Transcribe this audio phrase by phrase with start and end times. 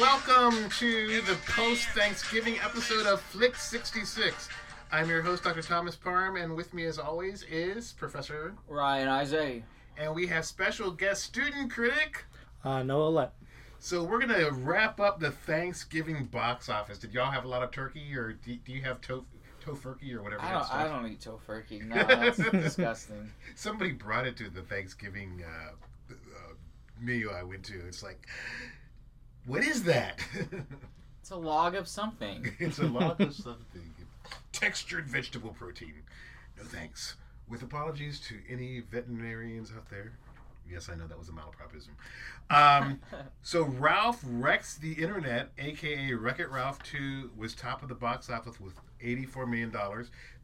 [0.00, 4.48] Welcome to the post Thanksgiving episode of Flix 66.
[4.90, 5.62] I'm your host, Dr.
[5.62, 8.54] Thomas Parham, and with me, as always, is Professor.
[8.66, 9.62] Ryan Izay.
[9.96, 12.24] And we have special guest student critic.
[12.64, 13.30] Uh, Noah Ouellette.
[13.78, 16.98] So we're gonna wrap up the Thanksgiving box office.
[16.98, 19.24] Did y'all have a lot of turkey, or do, do you have to-
[19.64, 20.42] tofurkey or whatever?
[20.42, 20.74] I don't.
[20.74, 21.82] I don't eat tofurkey.
[21.88, 23.30] No, that's disgusting.
[23.54, 26.54] Somebody brought it to the Thanksgiving uh, uh,
[27.00, 27.86] meal I went to.
[27.86, 28.26] It's like,
[29.46, 30.20] what is that?
[31.20, 32.52] It's a log of something.
[32.58, 33.94] it's a log of something.
[34.52, 36.02] Textured vegetable protein.
[36.58, 37.16] No thanks.
[37.48, 40.12] With apologies to any veterinarians out there.
[40.70, 41.90] Yes, I know that was a malapropism.
[42.50, 43.00] Um,
[43.42, 48.30] so Ralph Wrecks the Internet, aka Wreck It Ralph 2, was top of the box
[48.30, 49.72] office with $84 million.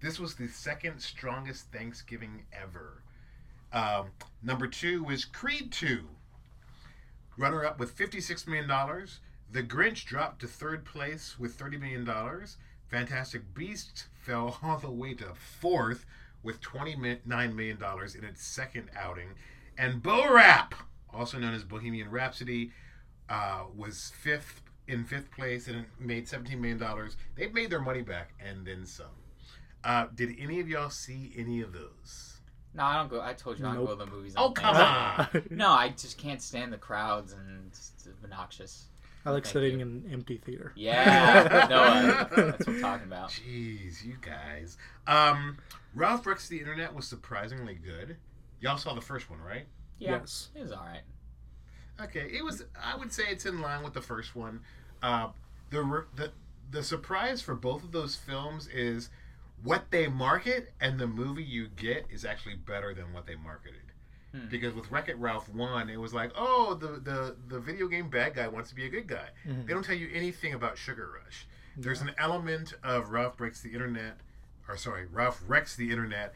[0.01, 3.03] This was the second strongest Thanksgiving ever.
[3.73, 4.07] Um,
[4.43, 6.07] number two was Creed 2.
[7.41, 8.69] Runner up with $56 million.
[9.51, 12.07] The Grinch dropped to third place with $30 million.
[12.89, 16.05] Fantastic Beasts fell all the way to fourth
[16.43, 17.79] with $29 million
[18.19, 19.29] in its second outing.
[19.79, 20.75] And Bo Rap,
[21.15, 22.73] also known as Bohemian Rhapsody,
[23.31, 26.83] uh, was fifth in fifth place and made $17 million.
[27.37, 29.07] They've made their money back and then some.
[29.83, 32.30] Uh, did any of y'all see any of those?
[32.75, 33.21] No, I don't go.
[33.21, 34.35] I told you I don't go to the movies.
[34.37, 35.29] Oh, come on!
[35.51, 38.87] No, I just can't stand the crowds and it's obnoxious.
[39.27, 39.87] I like Thank sitting you.
[39.87, 40.73] in an empty theater.
[40.77, 43.31] Yeah, Noah, that's what I'm talking about.
[43.31, 44.79] Jeez, you guys.
[45.07, 45.59] Um,
[45.95, 48.17] Ralph Breaks the Internet was surprisingly good.
[48.61, 49.67] Y'all saw the first one, right?
[49.99, 50.49] Yeah, Yes.
[50.55, 51.03] it was all right.
[52.03, 52.65] Okay, it was.
[52.83, 54.61] I would say it's in line with the first one.
[55.03, 55.29] Uh,
[55.69, 56.31] the the
[56.71, 59.11] the surprise for both of those films is
[59.63, 63.81] what they market and the movie you get is actually better than what they marketed.
[64.33, 64.49] Hmm.
[64.49, 68.09] Because with Wreck It Ralph one, it was like, oh, the, the the video game
[68.09, 69.29] bad guy wants to be a good guy.
[69.47, 69.67] Mhm.
[69.67, 71.47] They don't tell you anything about Sugar Rush.
[71.77, 74.19] There's an element of Ralph breaks the internet,
[74.69, 76.35] or sorry, Ralph wrecks the internet,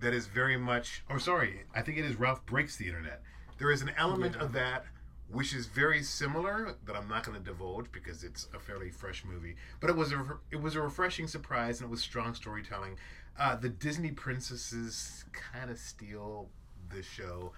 [0.00, 1.02] that is very much.
[1.08, 3.22] Or sorry, I think it is Ralph breaks the internet.
[3.58, 4.42] There is an element Yeah.
[4.44, 4.84] of that
[5.32, 9.24] which is very similar that I'm not going to divulge because it's a fairly fresh
[9.24, 9.56] movie.
[9.80, 12.96] But it was a it was a refreshing surprise and it was strong storytelling.
[13.38, 16.48] Uh, the Disney princesses kind of steal
[16.90, 17.52] the show.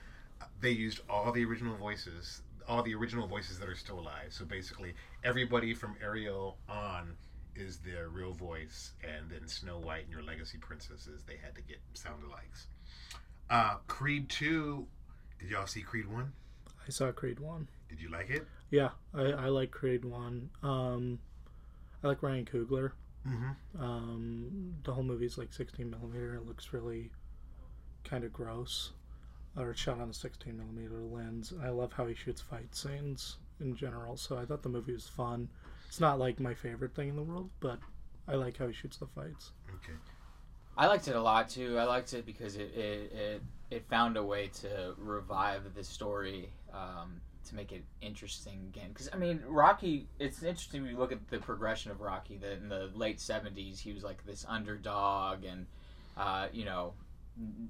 [0.60, 4.28] They used all the original voices, all the original voices that are still alive.
[4.30, 4.94] So basically,
[5.24, 7.16] everybody from Ariel on
[7.54, 11.62] is their real voice, and then Snow White and your legacy princesses they had to
[11.62, 12.66] get sound alikes.
[13.50, 14.86] Uh, Creed two.
[15.38, 16.32] Did y'all see Creed one?
[16.86, 17.68] I saw Creed 1.
[17.88, 18.46] Did you like it?
[18.70, 20.50] Yeah, I, I like Creed 1.
[20.62, 21.18] Um,
[22.02, 22.92] I like Ryan Coogler.
[23.26, 23.82] Mm-hmm.
[23.82, 26.34] Um, the whole movie's like 16 millimeter.
[26.34, 27.10] It looks really
[28.04, 28.92] kind of gross.
[29.56, 31.52] Or it's shot on a 16 millimeter lens.
[31.62, 34.16] I love how he shoots fight scenes in general.
[34.16, 35.48] So I thought the movie was fun.
[35.86, 37.78] It's not like my favorite thing in the world, but
[38.26, 39.52] I like how he shoots the fights.
[39.68, 39.98] Okay.
[40.76, 41.78] I liked it a lot too.
[41.78, 46.48] I liked it because it it, it, it found a way to revive the story
[46.72, 48.88] um, to make it interesting again.
[48.88, 50.06] Because I mean, Rocky.
[50.18, 52.36] It's interesting when you look at the progression of Rocky.
[52.36, 55.66] That in the late '70s, he was like this underdog, and
[56.16, 56.94] uh, you know,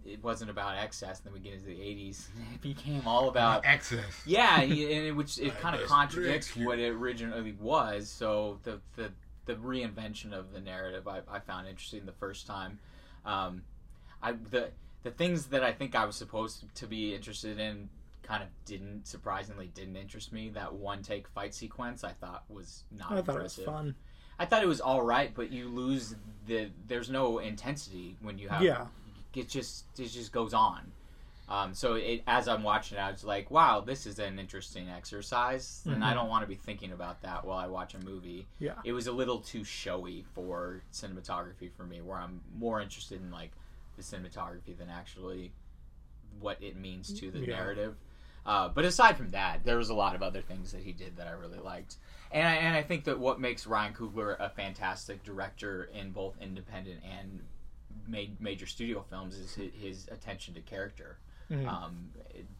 [0.05, 1.21] it wasn't about excess.
[1.21, 4.05] And then we get into the '80s, it became all about excess.
[4.27, 8.09] yeah, and it, which it kind of contradicts what it originally was.
[8.09, 9.11] So the the
[9.45, 12.79] the reinvention of the narrative I, I found interesting the first time.
[13.25, 13.63] Um,
[14.23, 14.71] I the
[15.03, 17.89] the things that I think I was supposed to be interested in
[18.23, 20.49] kind of didn't surprisingly didn't interest me.
[20.51, 23.95] That one take fight sequence I thought was not I thought it was fun.
[24.39, 26.15] I thought it was all right, but you lose
[26.47, 28.87] the there's no intensity when you have Yeah.
[29.35, 30.93] it just it just goes on.
[31.49, 34.89] Um, so it, as I'm watching it, I was like, "Wow, this is an interesting
[34.89, 36.15] exercise," and I Mhm.
[36.15, 38.47] don't want to be thinking about that while I watch a movie.
[38.59, 38.81] Yeah.
[38.85, 43.31] It was a little too showy for cinematography for me, where I'm more interested in
[43.31, 43.51] like
[43.97, 45.53] the cinematography than actually
[46.41, 47.57] what it means to the Yeah.
[47.57, 47.97] narrative.
[48.45, 51.17] Uh, but aside from that, there was a lot of other things that he did
[51.17, 51.97] that I really liked,
[52.33, 56.35] and I, and I think that what makes Ryan Coogler a fantastic director in both
[56.41, 57.41] independent and
[58.09, 61.19] made major studio films is his, his attention to character.
[61.51, 61.69] Mhm.
[61.69, 62.09] Um,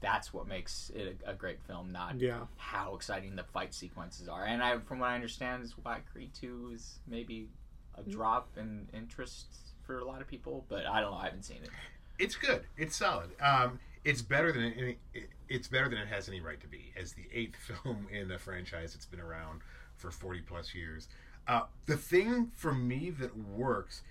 [0.01, 2.41] that's what makes it a, a great film, not Yeah.
[2.59, 4.45] how exciting the fight sequences are.
[4.45, 7.49] And I, from what I understand, is why Creed Two is maybe
[7.97, 9.47] a drop in interest
[9.87, 10.65] for a lot of people.
[10.69, 11.17] But I don't know.
[11.17, 11.71] I haven't seen it.
[12.19, 12.65] It's good.
[12.77, 13.31] It's solid.
[13.41, 16.93] Um, it's better than any, it, it's better than it has any right to be.
[16.99, 19.61] As the eighth film in a franchise that's been around
[19.97, 21.09] for forty plus years,
[21.49, 24.03] uh, the thing for me that works,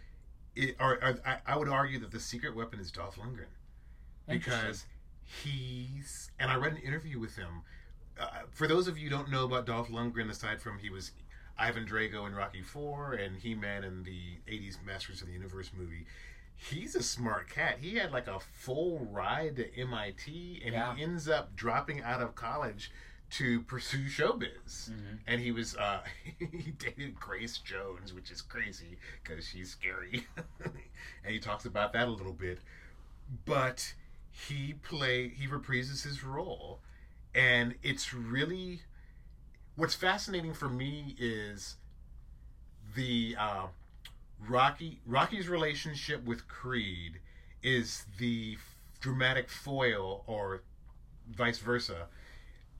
[0.56, 3.46] it, or, or I, I would argue that the secret weapon is Dolph Lundgren
[4.28, 4.86] because
[5.24, 7.64] he's and I read an interview with him
[8.20, 11.12] uh, for those of you who don't know about Dolph Lundgren, aside from he was
[11.58, 15.72] Ivan Drago in Rocky Four and He Man in the '80s Masters of the Universe
[15.76, 16.06] movie,
[16.70, 17.78] he's a smart cat.
[17.80, 20.96] He had like a full ride to MIT, and Yeah.
[20.96, 22.92] he ends up dropping out of college
[23.32, 24.90] to pursue showbiz.
[24.92, 25.20] Mhm.
[25.26, 26.02] And he was uh,
[26.40, 30.28] he dated Grace Jones, which is crazy because she's scary,
[30.64, 32.60] and he talks about that a little bit.
[33.46, 33.94] But
[34.30, 36.80] he play he reprises his role,
[37.34, 38.82] and it's really
[39.76, 41.78] what's fascinating for me is
[42.96, 43.68] the uh,
[44.48, 47.20] Rocky Rocky's relationship with Creed
[47.62, 48.58] is the
[49.00, 50.64] dramatic foil, or
[51.30, 52.08] vice versa,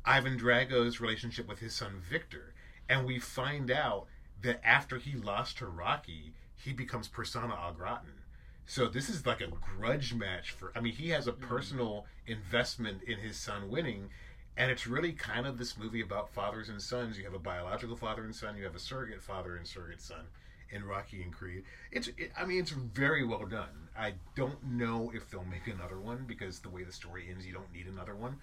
[0.04, 2.54] Ivan Drago's relationship with his son Victor,
[2.90, 4.08] and we find out
[4.42, 8.24] that after he lost to Rocky, he becomes persona au gratin.
[8.66, 10.72] So this is like a grudge match for.
[10.76, 11.48] I mean, he has a mm-hmm.
[11.48, 14.10] personal investment in his son winning,
[14.58, 17.18] and it's really kind of this movie about fathers and sons.
[17.18, 18.58] You have a biological father and son.
[18.58, 20.26] You have a surrogate father and surrogate son
[20.72, 21.64] in Rocky and Creed.
[21.92, 22.08] It's.
[22.10, 23.90] It, I mean, it's very well done.
[23.98, 27.54] I don't know if they'll make another one because the way the story ends, you
[27.54, 28.38] don't need another one.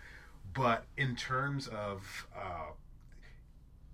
[0.54, 2.72] But in terms of, uh,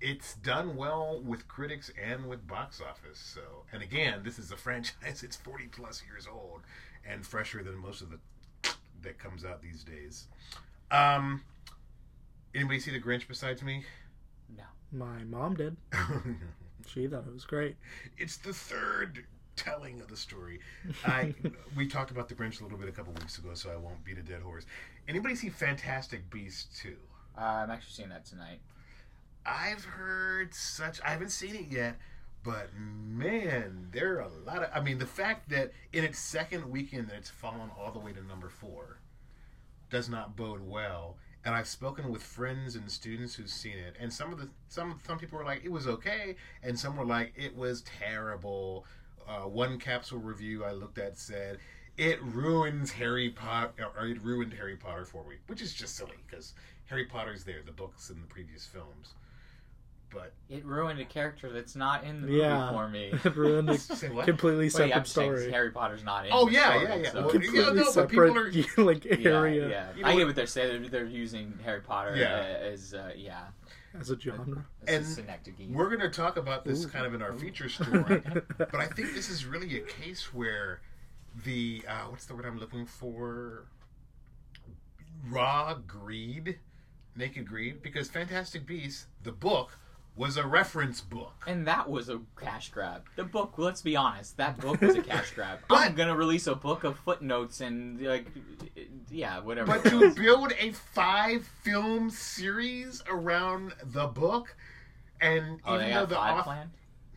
[0.01, 3.19] it's done well with critics and with box office.
[3.19, 3.41] So,
[3.73, 5.23] and again, this is a franchise.
[5.23, 6.61] It's forty plus years old
[7.09, 8.19] and fresher than most of the
[9.03, 10.27] that comes out these days.
[10.91, 11.43] Um,
[12.55, 13.85] anybody see the Grinch besides me?
[14.57, 15.77] No, my mom did.
[16.87, 17.77] She thought it was great.
[18.19, 19.25] it's the third
[19.57, 20.61] telling of the story.
[21.05, 21.35] I
[21.77, 24.05] we talked about the Grinch a little bit a couple weeks ago, so I won't
[24.05, 24.65] beat a dead horse.
[25.09, 26.97] Anybody see Fantastic Beasts two?
[27.37, 28.61] Uh, I'm actually seeing that tonight.
[29.47, 31.01] I've heard such.
[31.05, 31.97] I haven't seen it yet,
[32.43, 34.71] but man, there are a lot of.
[34.75, 38.13] I mean, the fact that in its second weekend that it's fallen all the way
[38.13, 39.01] to number four
[39.91, 41.17] does not bode well.
[41.44, 44.99] And I've spoken with friends and students who've seen it, and some of the some
[45.06, 48.87] some people were like it was okay, and some were like it was terrible.
[49.29, 51.58] Uh, one capsule review I looked at said
[51.96, 56.17] it ruins Harry Potter, or it ruined Harry Potter for me, which is just silly
[56.26, 56.55] because
[56.87, 59.14] Harry Potter's there, the books and the previous films.
[60.15, 62.71] But It ruined a character that's not in the movie Yeah.
[62.71, 63.13] for me.
[63.25, 63.79] It ruined a
[64.25, 65.51] completely Wait, separate I'm story.
[65.51, 66.33] Harry Potter's not in.
[66.33, 67.11] Oh, yeah, story, yeah, yeah.
[67.13, 69.89] so- Well, completely Yeah, no, separate people like area yeah.
[69.97, 70.83] You I get what- what they're saying.
[70.83, 72.39] They're, they're using Harry Potter Yeah.
[72.63, 73.41] as uh, yeah,
[73.99, 74.65] as a genre.
[74.87, 75.73] as And a.
[75.73, 76.89] We're going to talk about this Ooh.
[76.89, 78.23] kind of in our feature story,
[78.59, 80.81] but I think this is really a case where
[81.45, 83.67] the uh, what's the word I'm looking for?
[85.29, 86.59] Raw greed,
[87.17, 89.79] naked greed, because Fantastic Beasts, the book,
[90.17, 91.33] was a reference book.
[91.47, 93.03] And that was a cash grab.
[93.17, 95.59] The book, let's be honest, that book was a cash grab.
[95.69, 98.27] But- I'm gonna release a book of footnotes and like,
[99.11, 99.79] yeah, whatever.
[99.81, 104.55] But to build a five film series around the book,
[105.21, 106.71] and oh, even they though have the five author, planned.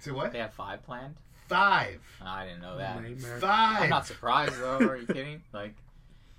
[0.04, 1.16] To what They have five planned.
[1.48, 3.02] five, oh, I didn't know that.
[3.02, 3.40] Nightmare.
[3.40, 3.84] five.
[3.84, 4.78] I'm not surprised though.
[4.80, 5.42] Are you kidding?
[5.54, 5.76] Like,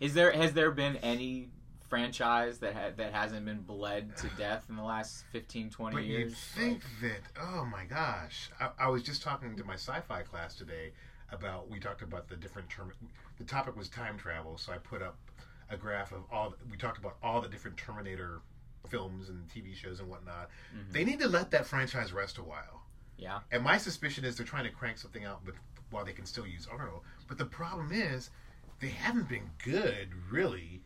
[0.01, 1.49] is there has there been any
[1.88, 6.05] franchise that ha- that hasn't been bled to death in the last 15, 20 But
[6.05, 6.31] years?
[6.31, 8.50] you'd think that, oh my gosh.
[8.61, 10.93] I, I was just talking to my sci fi class today
[11.31, 12.93] about, we talked about the different term.
[13.38, 15.17] The topic was time travel, so I put up
[15.70, 18.40] a graph of all, we talked about all the different Terminator
[18.88, 20.49] films and TV shows and whatnot.
[20.75, 20.93] Mhm.
[20.93, 22.83] They need to let that franchise rest a while.
[23.18, 23.40] Yeah.
[23.50, 25.54] And my suspicion is they're trying to crank something out but
[25.90, 27.02] while they can still use Arnold.
[27.26, 28.30] But the problem is,
[28.80, 30.83] they haven't been good, really.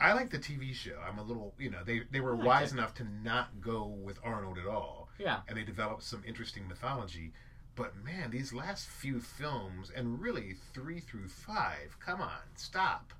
[0.00, 0.98] I, like the TV show.
[1.06, 2.76] I'm a little, you know, they, they were like wise it.
[2.78, 5.40] enough to not go with Arnold at all Yeah.
[5.48, 7.32] and they developed some interesting mythology.
[7.76, 13.12] But man, these last few films, and really three through five, come on, stop.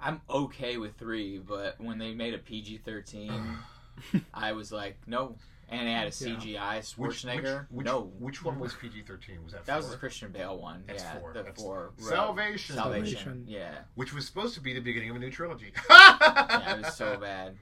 [0.00, 3.58] I'm okay with three, but when they made a PG thirteen,
[4.34, 5.36] I was like, no.
[5.70, 7.60] And they had a CGI Which, Schwarzenegger.
[7.70, 9.42] which, which, no, which one was PG thirteen?
[9.42, 10.84] Was that that was the Christian Bale one.
[10.86, 11.32] That's yeah, four.
[11.32, 11.92] the That's- four.
[11.98, 12.76] Salvation.
[12.76, 13.14] Salvation.
[13.16, 13.44] Salvation.
[13.48, 15.72] Yeah, Which was supposed to be the beginning of a new trilogy.
[15.90, 17.56] yeah, it was so bad.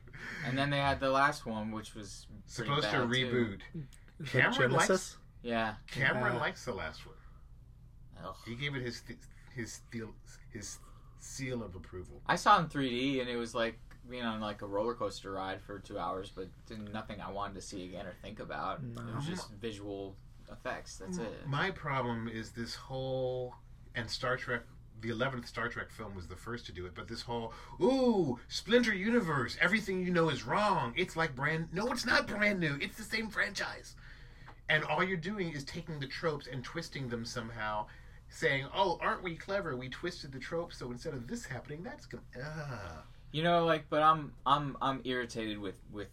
[0.47, 3.17] And then they had the last one, which was pretty supposed to bad, too.
[3.27, 3.61] reboot.
[3.73, 3.81] Hmm.
[4.25, 5.75] Is that Cameron likes Yeah.
[5.91, 6.41] Cameron Yeah.
[6.41, 7.17] likes the last one.
[8.25, 8.35] Ugh.
[8.47, 9.19] He gave it his th-
[9.55, 10.15] his seal
[10.53, 10.79] his
[11.19, 12.21] seal of approval.
[12.27, 13.79] I saw it in 3D, and it was like
[14.13, 16.47] being on like a roller coaster ride for two hours, but
[16.93, 18.81] nothing I wanted to see again or think about.
[18.97, 20.15] It was just visual
[20.53, 20.99] effects.
[20.99, 21.47] That's it.
[21.47, 23.55] My problem is this whole
[23.97, 24.63] and Star Trek.
[25.01, 28.39] The eleventh Star Trek film was the first to do it, but this whole ooh
[28.47, 30.93] Splinter Universe, everything you know is wrong.
[30.97, 31.71] It's like brand.
[31.73, 32.79] No, it's not brand new.
[32.81, 33.97] It's the same franchise,
[34.69, 37.87] and all you're doing is taking the tropes and twisting them somehow,
[38.29, 39.75] saying, "Oh, aren't we clever?
[39.75, 43.03] We twisted the tropes, so instead of this happening, that's gonna." Ah.
[43.33, 46.09] You know, like, but I'm I'm I'm irritated with with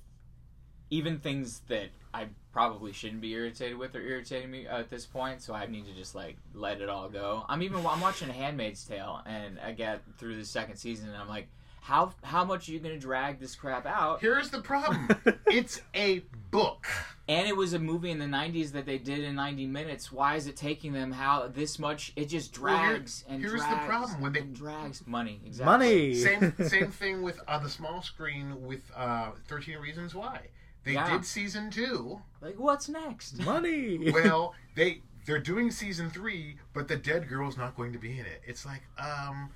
[0.89, 5.41] even things that I probably shouldn't be irritated with are irritating me at this point.
[5.41, 7.45] So I need to just like let it all go.
[7.47, 11.27] I'm even I'm watching *Handmaid's Tale* and I get through the second season and I'm
[11.27, 11.49] like,
[11.89, 14.21] how how much are you gonna drag this crap out?
[14.21, 15.09] Here's the problem.
[15.47, 16.19] it's a
[16.51, 16.85] book.
[17.27, 20.11] And it was a movie in the '90s that they did in 90 minutes.
[20.11, 22.11] Why is it taking them how this much?
[22.15, 25.41] It just Well, here- drags and here's the drags problem, when they- and drags money.
[25.45, 25.65] Exactly.
[25.77, 26.13] Money.
[26.15, 30.41] Same same thing with uh, the small screen with uh, Thirteen Reasons Why.
[30.85, 31.09] They Yeah.
[31.11, 32.21] did season two.
[32.41, 33.39] Like, what's next?
[33.43, 34.11] Money.
[34.13, 38.25] Well, they they're doing season three, but the dead girl's not going to be in
[38.25, 38.41] it.
[38.47, 39.49] It's like, um,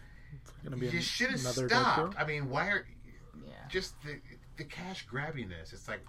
[0.64, 1.94] Gonna be you should have another dead girl?
[1.94, 2.16] stopped.
[2.20, 2.86] I mean, why are
[3.46, 3.52] Yeah.
[3.70, 4.20] just the
[4.58, 5.74] the cash grabbiness?
[5.74, 6.06] It's like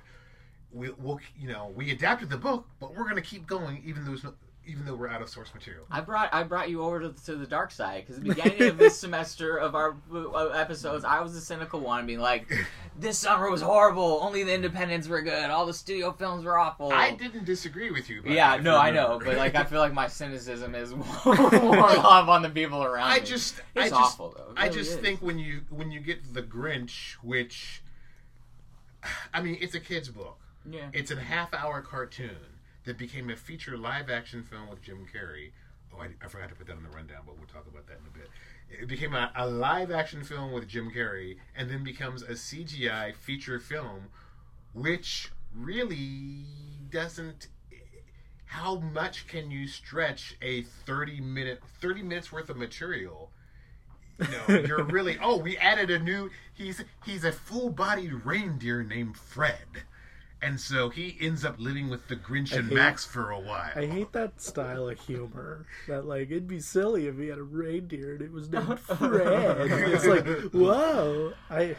[0.70, 4.04] we, we'll you know we adapted the book, but we're going to keep going even
[4.04, 4.34] though there's no,
[4.66, 5.84] even though we're out of source material.
[5.90, 8.78] I brought I brought you over to, to the dark side because the beginning of
[8.78, 9.96] this semester of our
[10.54, 12.52] episodes, I was the cynical one, being like,
[12.98, 14.20] "This summer was horrible.
[14.22, 15.50] Only the independents were good.
[15.50, 18.22] All the studio films were awful." I didn't disagree with you.
[18.24, 22.42] Yeah, no, I know, but like I feel like my cynicism is more off on
[22.42, 23.24] the people around I me.
[23.26, 24.52] just, it's I just, awful though.
[24.52, 24.96] It I really just is.
[24.98, 27.82] think when you when you get the Grinch, which,
[29.34, 30.38] I mean, it's a kid's book.
[30.68, 30.88] yeah.
[30.92, 32.36] It's a half-hour cartoon
[32.84, 35.52] that became a feature live-action film with Jim Carrey.
[35.92, 37.98] Oh, I, I forgot to put that on the rundown, but we'll talk about that
[38.00, 38.30] in a bit.
[38.82, 43.58] It became a, a live-action film with Jim Carrey, and then becomes a CGI feature
[43.58, 44.08] film,
[44.72, 46.44] which really
[46.90, 47.48] doesn't.
[48.46, 53.30] How much can you stretch a thirty-minute, thirty minutes worth of material?
[54.20, 55.18] You know, you're really.
[55.22, 56.30] Oh, we added a new.
[56.52, 59.84] He's he's a full-bodied reindeer named Fred.
[60.44, 63.70] And so he ends up living with the Grinch and hate- Max for a while.
[63.74, 65.64] I hate that style of humor.
[65.88, 69.70] That like it'd be silly if he had a reindeer and it was named Fred.
[69.70, 71.32] it's like whoa.
[71.50, 71.76] I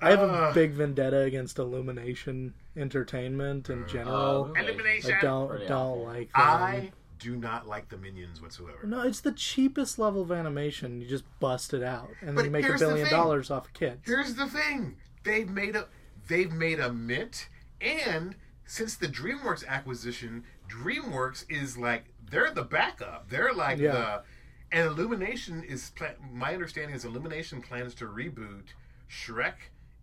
[0.00, 0.52] I have a Uh.
[0.52, 4.46] big vendetta against Illumination Entertainment in general.
[4.50, 4.60] okay.
[4.62, 5.12] Elimination.
[5.16, 6.42] I don't don't like them.
[6.42, 8.80] I do not like the minions whatsoever.
[8.84, 11.00] No, it's the cheapest level of animation.
[11.00, 13.50] You just bust it out, and But then you make a here's the billion dollars
[13.50, 14.00] off of kids.
[14.04, 15.86] Here's the thing: they've made a
[16.28, 17.48] they've made a mint,
[17.82, 23.28] and since the DreamWorks acquisition, DreamWorks is like they're the backup.
[23.28, 23.92] They're like Yeah.
[23.92, 24.22] the
[24.76, 25.92] and Illumination is
[26.32, 28.68] my understanding is Illumination plans to reboot
[29.10, 29.54] Shrek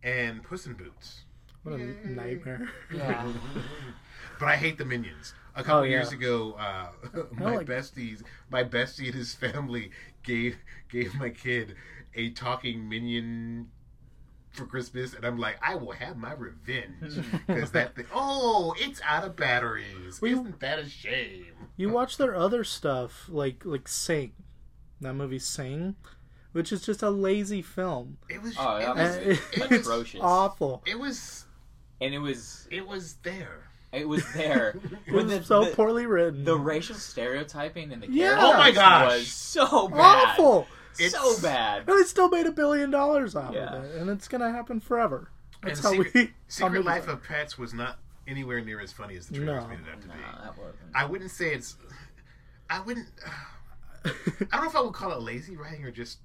[0.04, 1.22] and Puss in Boots.
[1.64, 2.70] What a nightmare.
[2.94, 3.32] Yeah.
[4.40, 5.34] But I hate the minions.
[5.56, 5.90] A couple Oh, yeah.
[5.98, 6.90] years ago, uh,
[7.34, 9.92] my like- besties, my bestie and his family
[10.24, 10.56] gave
[10.88, 11.76] gave my kid
[12.16, 13.70] a talking minion
[14.52, 18.06] for Christmas, and I'm like, I will have my revenge because that thing.
[18.14, 20.22] Oh, it's out of batteries.
[20.22, 21.46] We- Isn't that a shame?
[21.78, 24.34] You watch their other stuff, like like Sing,
[25.02, 25.96] that movie Sing,
[26.52, 28.18] which is just a lazy film.
[28.30, 28.56] It was.
[28.60, 30.20] Oh, it, was And was it, it's atrocious.
[30.24, 30.84] awful.
[30.86, 31.46] it was.
[32.02, 33.70] and it was It was there.
[33.94, 34.76] it was there.
[35.08, 36.44] It was the, so the, poorly written.
[36.44, 38.38] the racial stereotyping in the Yeah.
[38.40, 39.12] Oh my gosh.
[39.20, 40.00] was so bad.
[40.30, 40.68] awful.
[40.94, 41.88] So bad.
[41.88, 43.74] And it still made a billion dollars off Yeah.
[43.76, 45.30] of it, and it's gonna happen forever.
[45.64, 46.22] That's and how Secret, we.
[46.26, 49.64] how Secret movies Life of Pets was not anywhere near as funny as the trailers
[49.64, 49.70] No.
[49.70, 50.20] made it out to No, be.
[50.20, 50.76] that wasn't.
[50.96, 51.76] I wouldn't say it's.
[52.70, 53.08] I wouldn't.
[54.06, 54.12] I
[54.52, 56.20] don't know if I would call it lazy writing or just.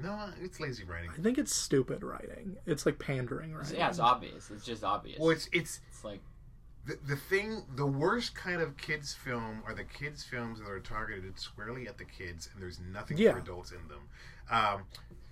[0.00, 1.10] No, it's lazy writing.
[1.16, 2.56] I think it's stupid writing.
[2.66, 3.76] It's like pandering writing.
[3.76, 4.50] Yeah, it's obvious.
[4.50, 5.18] It's just obvious.
[5.18, 6.20] Well, it's it's It's like
[6.88, 7.62] the, the thing.
[7.76, 11.98] The worst kind of kids film are the kids films that are targeted squarely at
[11.98, 13.32] the kids, and there's nothing Yeah.
[13.32, 14.08] for adults in them.
[14.50, 14.82] Um,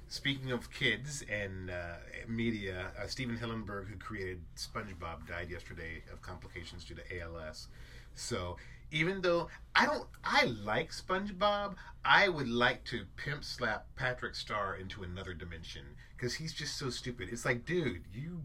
[0.09, 1.97] speaking of kids and uh,
[2.29, 7.69] media, uh, Stephen Hillenburg, who created SpongeBob, died yesterday of complications due to ALS.
[8.15, 8.57] So
[8.93, 11.75] even though I don't, I like SpongeBob.
[12.05, 15.83] I would like to pimp slap Patrick Star into another dimension
[16.17, 17.29] because he's just so stupid.
[17.33, 18.43] It's like, dude, you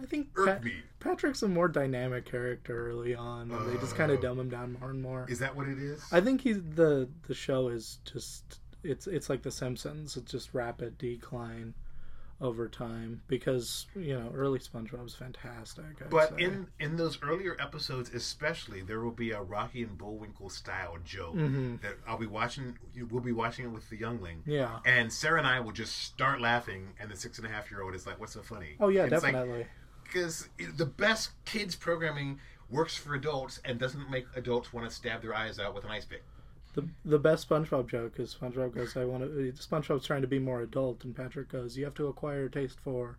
[0.00, 0.62] I think Pat-
[1.00, 4.14] Patrick's a more dynamic character early on, and they just kind Uh.
[4.14, 5.26] of dumb him down more and more.
[5.28, 6.02] Is that what it is?
[6.12, 10.16] I think he's the the show is just it's it's like The Simpsons.
[10.16, 11.74] It's just rapid decline
[12.40, 15.84] over time because you know early SpongeBob's fantastic.
[16.00, 16.42] I'd But say.
[16.44, 21.36] in in those earlier episodes, especially, there will be a Rocky and Bullwinkle style joke
[21.36, 21.80] Mhm.
[21.82, 22.76] that I'll be watching.
[23.10, 26.40] We'll be watching it with the youngling, yeah, and Sarah and I will just start
[26.40, 28.88] laughing, and the six and a half year old is like, "What's so funny?" oh
[28.88, 29.66] yeah, And it's like, definitely.
[30.12, 32.38] Because the best kids programming
[32.70, 35.90] works for adults and doesn't make adults want to stab their eyes out with an
[35.90, 36.22] ice pick.
[36.74, 40.38] The the best SpongeBob joke is SpongeBob goes, "I want to." SpongeBob's trying to be
[40.38, 43.18] more adult, and Patrick goes, "You have to acquire a taste for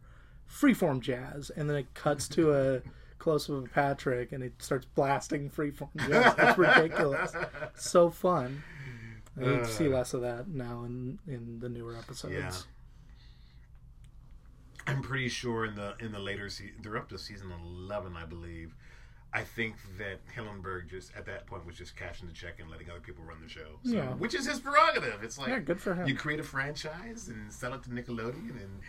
[0.50, 2.82] freeform jazz." And then it cuts to a
[3.20, 6.34] close up of Patrick, and he starts blasting freeform jazz.
[6.38, 7.32] It's ridiculous.
[7.76, 8.64] So fun.
[9.38, 9.98] I need to see Uh.
[9.98, 12.34] less of that now in in the newer episodes.
[12.34, 12.52] Yeah.
[14.88, 18.26] I'm pretty sure in the in the later se- they're up to season eleven, I
[18.26, 18.76] believe.
[19.36, 22.90] I think that Hillenburg just at that point was just cashing the check and letting
[22.92, 23.80] other people run the show.
[23.84, 24.10] So, Yeah.
[24.14, 25.24] which is his prerogative.
[25.24, 26.08] It's like Yeah, good for him.
[26.08, 28.82] you create a franchise and sell it to Nickelodeon, and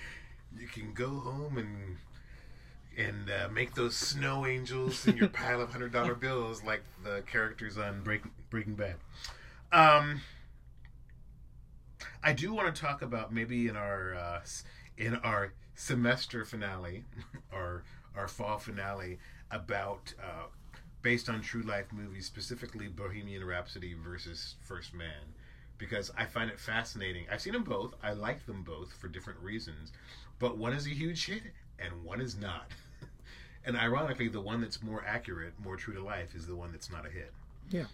[0.59, 1.97] you can go home and
[2.97, 7.23] and uh, make those snow angels in your pile of hundred dollar bills like the
[7.27, 8.97] characters on Break, Breaking Bad.
[9.73, 10.21] Um,
[12.23, 14.41] I do want to talk about maybe in our uh,
[14.99, 17.05] in our semester finale
[17.53, 17.85] or
[18.17, 19.19] our fall finale
[19.51, 20.47] about uh,
[21.03, 25.35] based on true life movies, specifically Bohemian Rhapsody versus First Man,
[25.79, 27.27] because I find it fascinating.
[27.31, 27.95] I've seen them both.
[28.03, 29.93] I like them both for different reasons,
[30.39, 31.43] but one is a huge hit
[31.79, 32.71] and one is not.
[33.67, 36.91] and ironically, the one that's more accurate, more true to life, is the one that's
[36.91, 37.33] not a hit.
[37.71, 37.85] Yeah.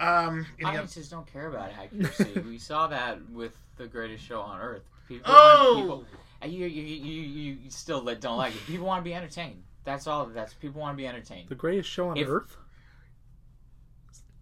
[0.00, 0.46] Um.
[0.58, 2.40] any oth- Audiences don't care about accuracy.
[2.40, 4.82] we saw that with the greatest show on earth.
[5.08, 5.78] People, Oh!
[5.80, 6.06] people, and
[6.44, 8.66] you, you, you, you, you still don't like it.
[8.66, 9.62] People want to be entertained.
[9.84, 10.26] That's all.
[10.26, 11.48] That's people want to be entertained.
[11.48, 12.56] The greatest show on If- earth.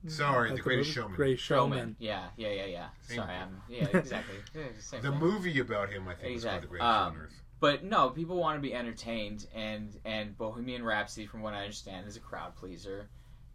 [0.06, 0.94] Sorry, Like The Greatest movie?
[1.00, 1.16] Showman.
[1.16, 1.78] Greatest Showman.
[1.78, 1.96] Showman.
[1.98, 2.86] Yeah, yeah, yeah, yeah.
[3.02, 3.34] Same Sorry.
[3.34, 3.60] I'm.
[3.68, 4.36] Yeah, exactly.
[4.54, 5.18] Yeah, same the thing.
[5.18, 6.68] movie about him, I think, is called The Exactly.
[6.68, 7.42] Greatest Show on Um, Earth.
[7.60, 12.06] But no, people want to be entertained, and and Bohemian Rhapsody, from what I understand,
[12.06, 13.08] is a crowd pleaser,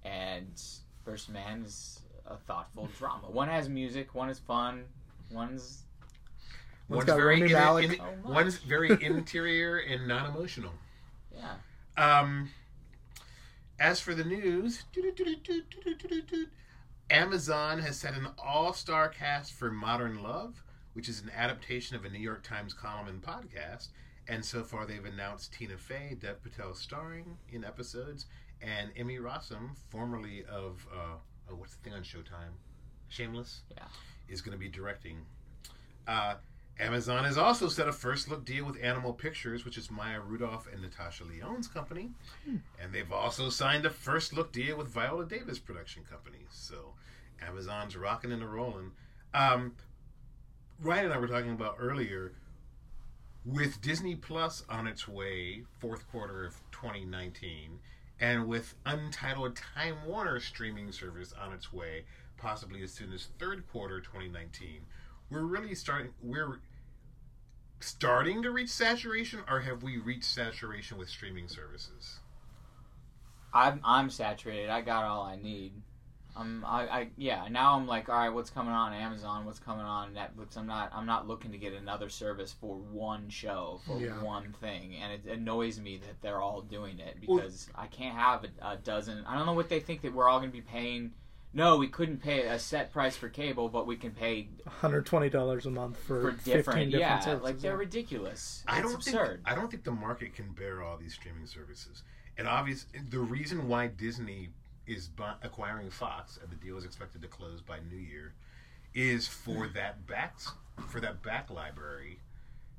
[0.04, 0.62] and
[1.06, 3.32] First Man is a thoughtful drama.
[3.32, 4.84] One has music, one is fun,
[5.32, 5.84] one's
[6.94, 10.72] One's One's got very in- in- Oh, one's very interior and non-emotional.
[11.36, 11.56] yeah.
[11.98, 12.50] Um,
[13.80, 14.84] as for the news,
[17.10, 22.10] Amazon has set an all-star cast for Modern Love, which is an adaptation of a
[22.10, 23.90] New York Times column and podcast.
[24.28, 28.26] And so far, they've announced Tina Fey, Dev Patel starring in episodes,
[28.62, 31.16] and Emmy Rossum, formerly of uh,
[31.52, 32.54] oh, what's the thing on Showtime,
[33.10, 33.84] Shameless, Yeah.
[34.30, 35.26] is going to be directing.
[36.08, 36.36] Uh,
[36.80, 40.68] Amazon has also set a first look deal with Animal Pictures, which is Maya Rudolph
[40.72, 42.12] and Natasha Lyonne's company.
[42.82, 46.46] And they've also signed a first look deal with Viola Davis production company.
[46.50, 46.94] So
[47.48, 48.92] Amazon's rocking and a rolling.
[49.33, 49.74] Um,
[50.81, 52.33] Ryan and I were talking about earlier
[53.46, 57.79] with Disney Plus on its way, fourth quarter of 2019,
[58.20, 62.05] and with Untitled Time Warner streaming service on its way,
[62.38, 64.81] possibly as soon as third quarter 2019
[65.33, 66.59] we're really starting we're
[67.79, 72.19] starting to reach saturation or have we reached saturation with streaming services
[73.55, 74.72] I'm I'm saturated.
[74.72, 75.74] I got all I need.
[76.35, 77.48] I'm I, I yeah.
[77.51, 79.46] Now I'm like, all right, what's coming on Amazon?
[79.46, 80.57] What's coming on Netflix?
[80.57, 84.19] I'm not I'm not looking to get another service for one show for Yeah.
[84.24, 88.17] one thing, and it annoys me that they're all doing it Well- because I can't
[88.17, 89.24] have a, a dozen.
[89.27, 91.11] I don't know what they think that we're all going to be paying.
[91.55, 94.48] No, we couldn't pay a set price for cable, but we can pay
[94.81, 96.66] $120 a month for, for 15 different.
[96.66, 97.44] different yeah, services.
[97.44, 98.63] like they're ridiculous.
[98.68, 99.27] i It's don't absurd.
[99.46, 102.03] think i don't think the market can bear all these streaming services
[102.37, 104.50] and obvious the reason why disney
[104.87, 108.33] is bu- acquiring fox and the deal is expected to close by new year
[108.96, 109.74] is for hmm.
[109.74, 110.37] that back
[110.89, 112.20] for that back library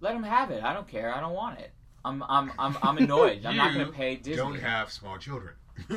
[0.01, 0.63] Let them have it.
[0.63, 1.15] I don't care.
[1.15, 1.73] I don't want it.
[2.05, 3.45] I'm I'm I'm, I'm annoyed.
[3.47, 4.37] I'm not going to pay Disney.
[4.37, 5.55] don't have small children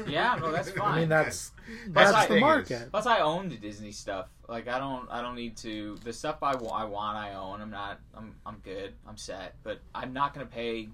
[0.08, 0.94] Yeah, no, that's fine.
[0.94, 1.52] I mean, that's
[1.94, 2.92] Plus, that's I- the thing is- market.
[2.92, 4.30] Plus, I own the Disney stuff.
[4.48, 5.98] Like, I don't, I don't need to.
[6.04, 7.62] The stuff I, wa- I want, I own.
[7.62, 8.94] I'm not, I'm, I'm good.
[9.08, 9.56] I'm set.
[9.64, 10.90] But I'm not gonna pay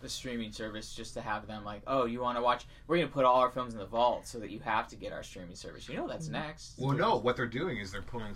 [0.00, 2.66] the streaming service just to have them like, oh, you want to watch?
[2.86, 5.12] We're gonna put all our films in the vault so that you have to get
[5.12, 5.88] our streaming service.
[5.88, 6.46] You know that's mm-hmm.
[6.46, 6.74] next.
[6.78, 8.34] well no what they're doing is they're pulling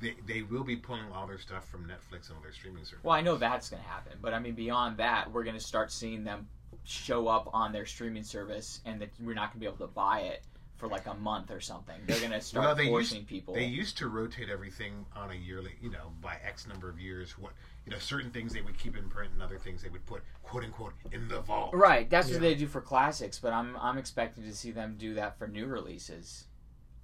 [0.00, 3.04] they, they will be pulling all their stuff from netflix and all their streaming services
[3.04, 6.24] Well, I know that's gonna happen, but I mean beyond that, we're gonna start seeing
[6.24, 6.46] them
[6.84, 10.20] show up on their streaming service, and that we're not gonna be able to buy
[10.20, 10.42] it
[10.76, 11.96] for like a month or something.
[12.06, 13.54] They're gonna start Well, they forcing used, people.
[13.54, 17.38] They used to rotate everything on a yearly, you know, by X number of years.
[17.38, 17.52] What
[17.86, 20.22] you know, certain things they would keep in print, and other things they would put
[20.42, 21.74] "quote unquote" in the vault.
[21.74, 22.34] Right, that's Yeah.
[22.34, 25.48] what they do for classics, but I'm I'm expecting to see them do that for
[25.48, 26.44] new releases.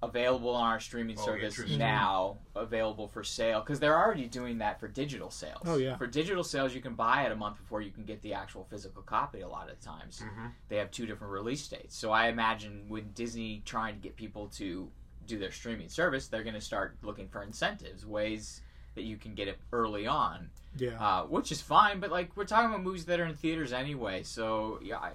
[0.07, 4.77] Available on our streaming Oh, service now, available for sale because they're already doing that
[4.79, 5.61] for digital sales.
[5.65, 5.95] Oh, yeah.
[5.95, 8.65] For digital sales, you can buy it a month before you can get the actual
[8.69, 9.41] physical copy.
[9.41, 10.51] A lot of times, Mhm.
[10.67, 11.95] they have two different release dates.
[11.95, 14.91] So I imagine with Disney trying to get people to
[15.25, 18.61] do their streaming service, they're going to start looking for incentives, ways
[18.95, 21.01] that you can get it early on Yeah.
[21.01, 22.01] uh, which is fine.
[22.01, 25.13] But like we're talking about movies that are in theaters anyway, so yeah, I,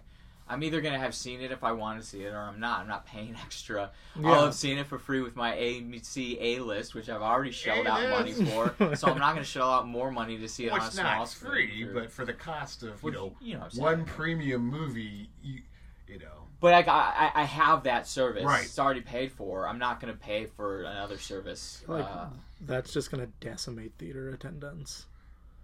[0.51, 2.81] I'm either gonna have seen it if I want to see it, or I'm not.
[2.81, 3.91] I'm not paying extra.
[4.19, 4.29] Yeah.
[4.31, 7.87] I'll have seen it for free with my AMC A list, which I've already shelled
[7.87, 8.75] out money for.
[8.97, 10.97] so I'm not gonna shell out more money to see it Well, on a it's
[10.97, 13.65] small not screen free, for- but for the cost of you know you know, what
[13.67, 13.83] I'm saying.
[13.85, 15.61] one premium movie, you,
[16.07, 18.45] you know, But like I, I I have that service.
[18.45, 18.65] Right.
[18.65, 19.69] It's already paid for.
[19.69, 21.83] I'm not gonna pay for another service.
[21.87, 22.27] like uh,
[22.63, 25.07] that's just gonna decimate theater attendance.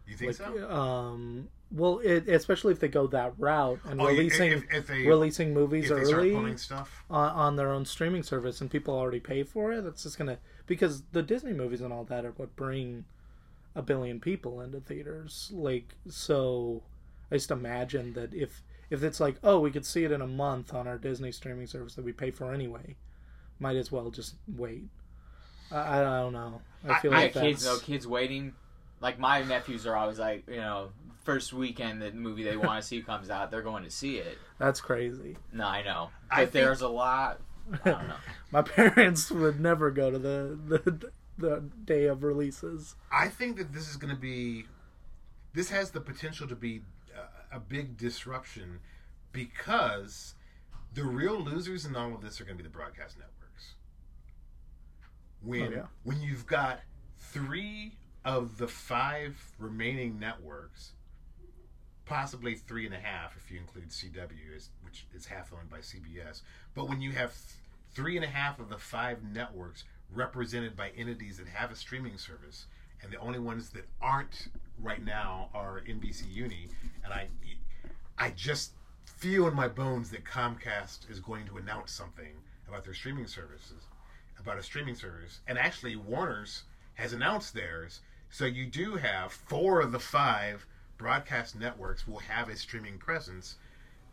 [0.07, 0.71] you think Like, so?
[0.71, 5.07] um, Well, it, especially if they go that route and Oh, releasing if, if they
[5.07, 7.05] releasing movies if early stuff.
[7.11, 10.39] on, on their own streaming service and people already pay for it, that's just gonna
[10.69, 13.05] because the Disney movies and all that are what bring
[13.75, 15.51] a billion people into theaters.
[15.53, 16.83] Like so,
[17.33, 20.27] I just imagine that if if it's like oh we could see it in a
[20.29, 22.95] month on our Disney streaming service that we pay for anyway,
[23.59, 24.85] might as well just wait.
[25.73, 26.61] I, I don't know.
[26.87, 28.53] I I- feel I like got kids that's though, kids waiting.
[29.01, 30.91] Like my nephews are always like, you know,
[31.25, 34.39] first weekend the movie they want to see comes out, they're going to see it.
[34.59, 35.37] that's crazy.
[35.53, 37.41] No, I know, but I think- there's a lot.
[37.85, 38.17] I don't know.
[38.53, 42.95] My parents would never go to the the the day of releases.
[43.11, 44.67] I think that this is going to be,
[45.53, 46.83] this has the potential to be
[47.53, 48.79] a, a big disruption
[49.33, 50.35] because
[50.95, 53.75] the real losers in all of this are going to be the broadcast networks.
[55.43, 55.83] When Oh, yeah.
[56.05, 56.81] when you've got
[57.19, 60.93] three of the five remaining networks,
[62.07, 66.43] possibly three and a half if you include CW, which is half owned by CBS,
[66.75, 67.59] but when you have th-
[67.93, 72.19] three and a half of the five networks represented by entities that have a streaming
[72.19, 72.67] service,
[73.03, 76.69] and the only ones that aren't right now are NBC Uni,
[77.05, 77.29] and I,
[78.19, 78.73] I just
[79.05, 82.35] feel in my bones that Comcast is going to announce something
[82.69, 83.85] about their streaming services,
[84.39, 86.65] about a streaming service, and actually Warner's
[86.95, 88.01] has announced theirs.
[88.31, 93.57] So you do have four of the five broadcast networks will have a streaming presence.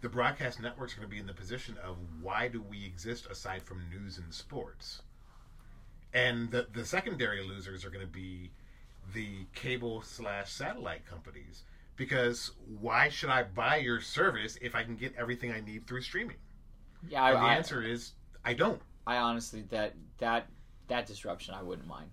[0.01, 3.27] The broadcast networks are going to be in the position of why do we exist
[3.27, 5.01] aside from news and sports?
[6.13, 8.51] And the the secondary losers are going to be
[9.13, 11.63] the cable slash satellite companies
[11.95, 16.01] because why should I buy your service if I can get everything I need through
[16.01, 16.37] streaming?
[17.07, 18.13] Yeah, I, the I, answer is
[18.43, 18.81] I don't.
[19.05, 20.47] I honestly that that
[20.87, 22.09] that disruption I wouldn't mind.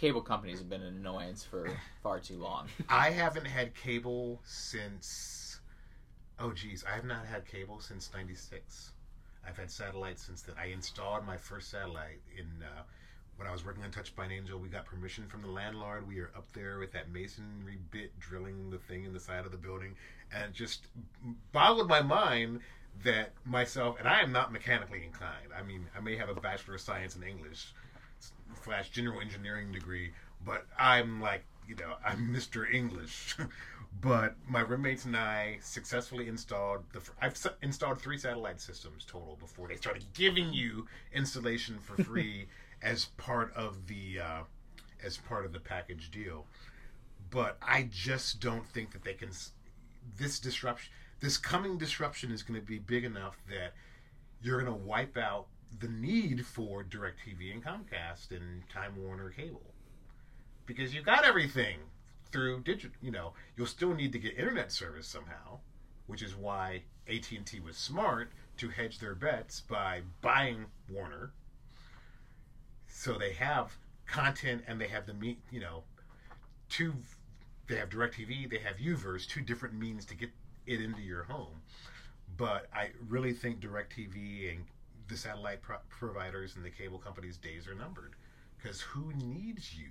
[0.00, 1.68] Cable companies have been an annoyance for
[2.02, 2.68] far too long.
[2.88, 5.60] I haven't had cable since.
[6.38, 6.82] Oh, geez.
[6.90, 8.92] I have not had cable since 96.
[9.46, 10.54] I've had satellite since then.
[10.58, 12.46] I installed my first satellite in.
[12.62, 12.82] Uh,
[13.36, 16.08] when I was working on Touched by an Angel, we got permission from the landlord.
[16.08, 19.52] We are up there with that masonry bit drilling the thing in the side of
[19.52, 19.96] the building,
[20.34, 20.86] and just
[21.52, 22.60] boggled my mind
[23.04, 25.52] that myself and I am not mechanically inclined.
[25.54, 27.74] I mean, I may have a bachelor of science in English
[28.62, 30.12] slash general engineering degree,
[30.44, 32.72] but I'm like, you know, I'm Mr.
[32.72, 33.36] English.
[34.00, 37.00] but my roommates and I successfully installed the.
[37.20, 42.46] I've s- installed three satellite systems total before they started giving you installation for free
[42.82, 44.42] as part of the uh,
[45.04, 46.46] as part of the package deal.
[47.30, 49.28] But I just don't think that they can.
[49.28, 49.52] s-
[50.18, 53.74] This disruption, this coming disruption, is going to be big enough that
[54.42, 55.46] you're going to wipe out
[55.78, 59.74] the need for DirecTV and Comcast and Time Warner Cable
[60.66, 61.78] because you got everything
[62.30, 62.96] through digital.
[63.00, 65.58] You know, you'll still need to get internet service somehow,
[66.06, 71.32] which is why AT and T was smart to hedge their bets by buying Warner.
[72.88, 75.40] So they have content and they have the meet.
[75.50, 75.82] You know,
[76.68, 76.94] two.
[77.66, 78.50] They have DirecTV.
[78.50, 79.26] They have U-verse.
[79.26, 80.30] Two different means to get
[80.66, 81.62] it into your home.
[82.36, 84.64] But I really think DirecTV and
[85.10, 88.14] the satellite pro- providers and the cable companies' days are numbered.
[88.56, 89.90] Because who needs you?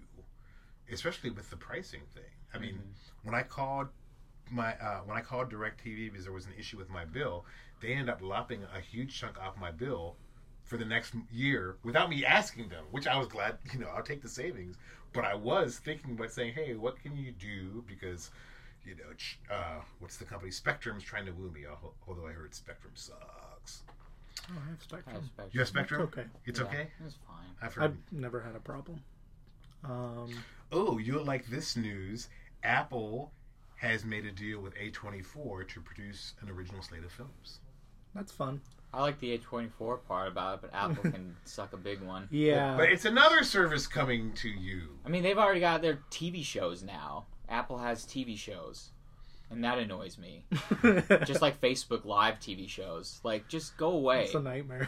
[0.91, 2.23] Especially with the pricing thing.
[2.53, 2.79] I mean,
[3.23, 3.89] when I called
[4.49, 7.45] my uh, when I called DirecTV because there was an issue with my bill,
[7.81, 10.15] they ended up lopping a huge chunk off my bill
[10.63, 13.57] for the next year without me asking them, which I was glad.
[13.73, 14.77] You know, I'll take the savings.
[15.13, 17.83] But I was thinking about saying, hey, what can you do?
[17.87, 18.29] Because
[18.85, 20.51] you know, uh, what's the company?
[20.51, 21.61] Spectrum's trying to woo me.
[22.07, 23.83] Although I heard Spectrum sucks.
[24.49, 25.23] Oh, I have I have Spectrum.
[25.25, 25.49] Spectrum.
[25.51, 26.01] You have Spectrum?
[26.03, 26.23] okay.
[26.45, 26.87] It's Yeah, okay.
[27.05, 27.45] It's fine.
[27.61, 27.83] I've heard.
[27.83, 29.01] I've never had a problem.
[29.83, 30.29] Um,
[30.71, 32.29] Oh, you'll like this news.
[32.63, 33.31] Apple
[33.77, 37.59] has made a deal with A24 to produce an original slate of films.
[38.13, 38.61] that's fun.
[38.93, 42.27] I like the A24 part about it, but Apple can suck a big one.
[42.31, 42.75] Yeah.
[42.75, 44.97] But it's another service coming to you.
[45.05, 47.25] I mean, they've already got their TV shows now.
[47.47, 48.91] Apple has TV shows,
[49.51, 50.45] and that annoys me.
[51.25, 54.23] just like Facebook Live TV shows, like just go away.
[54.25, 54.87] it's a nightmare.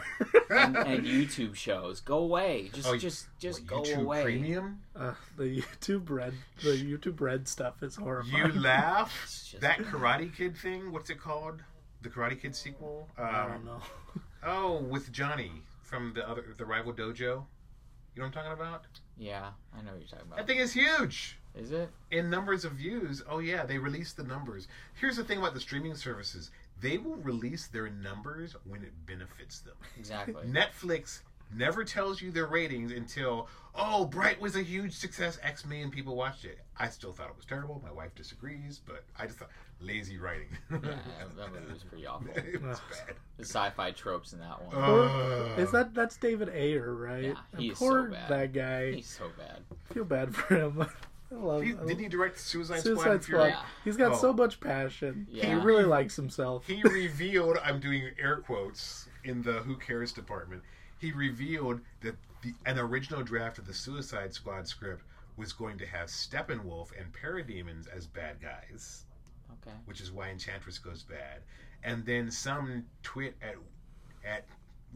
[0.50, 2.70] and, and YouTube shows, go away.
[2.72, 4.22] Just, Oh, just, just What, go YouTube away.
[4.22, 4.80] Premium?
[4.94, 8.30] uh, the YouTube Red, the YouTube Red stuff is horrible.
[8.30, 9.12] You laugh?
[9.24, 10.92] Just- that Karate Kid thing?
[10.92, 11.62] What's it called?
[12.02, 13.08] The Karate Kid sequel?
[13.18, 13.80] Um, I don't know.
[14.44, 17.14] Oh, with Johnny from the other the rival dojo.
[17.16, 17.44] You know
[18.16, 18.84] what I'm talking about?
[19.16, 20.36] Yeah, I know what you're talking about.
[20.38, 21.38] That thing is huge.
[21.54, 21.90] Is it?
[22.10, 23.22] in numbers of views.
[23.28, 24.68] Oh yeah, they release the numbers.
[24.94, 29.60] Here's the thing about the streaming services: they will release their numbers when it benefits
[29.60, 29.74] them.
[29.98, 30.34] Exactly.
[30.46, 31.20] Netflix
[31.54, 35.38] never tells you their ratings until oh, Bright was a huge success.
[35.42, 36.58] X million people watched it.
[36.78, 37.80] I still thought it was terrible.
[37.84, 40.48] My wife disagrees, but I just thought lazy writing.
[40.70, 42.28] Yeah, that, that movie was pretty awful.
[42.34, 43.14] it was bad.
[43.36, 44.74] The sci-fi tropes in that one.
[44.74, 47.24] Uh, is that that's David Ayer, right?
[47.24, 48.28] Yeah, he And so bad.
[48.30, 48.92] that guy.
[48.92, 49.58] He's so bad.
[49.90, 50.86] I feel bad for him.
[51.32, 51.62] I love.
[51.62, 52.94] he, didn't he direct Suicide, Squad?
[52.94, 53.44] Suicide and Squad.
[53.46, 53.62] Yeah.
[53.84, 54.16] He's got Oh.
[54.16, 55.26] so much passion.
[55.30, 56.66] He really likes himself.
[56.66, 60.62] He revealed, I'm doing air quotes in the Who Cares department.
[60.98, 65.04] He revealed that the an original draft of the Suicide Squad script
[65.36, 69.04] was going to have Steppenwolf and Parademons as bad guys,
[69.52, 69.76] Okay.
[69.86, 71.40] which is why Enchantress goes bad.
[71.84, 73.54] And then some twit at
[74.24, 74.44] at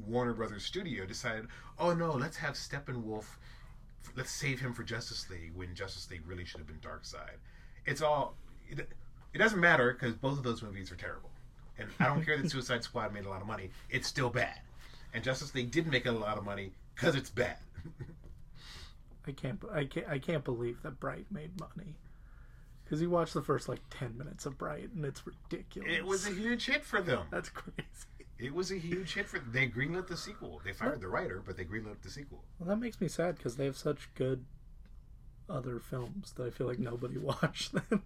[0.06, 1.46] Warner Brothers Studio decided,
[1.78, 3.24] oh no, let's have Steppenwolf,
[4.16, 7.38] let's save him for Justice League when Justice League really should have been Darkseid.
[7.84, 8.34] It's all,
[8.68, 8.88] it,
[9.32, 11.30] it doesn't matter because both of those movies are terrible.
[11.78, 14.58] And I don't care that Suicide Squad made a lot of money, it's still bad.
[15.14, 17.56] And Justice League didn't make a lot of money because it's bad.
[19.26, 19.60] I can't.
[19.72, 20.08] I can't.
[20.08, 21.96] I can't believe that Bright made money.
[22.84, 25.90] Because you watch the first like ten minutes of Bright, and it's ridiculous.
[25.92, 27.26] it was a huge hit for them.
[27.30, 28.15] That's crazy.
[28.38, 30.60] It was a huge hit for They greenlit the sequel.
[30.64, 32.44] They fired the writer, but they greenlit the sequel.
[32.58, 34.44] Well, that makes me sad because they have such good
[35.48, 38.02] other films that I feel like nobody watched them.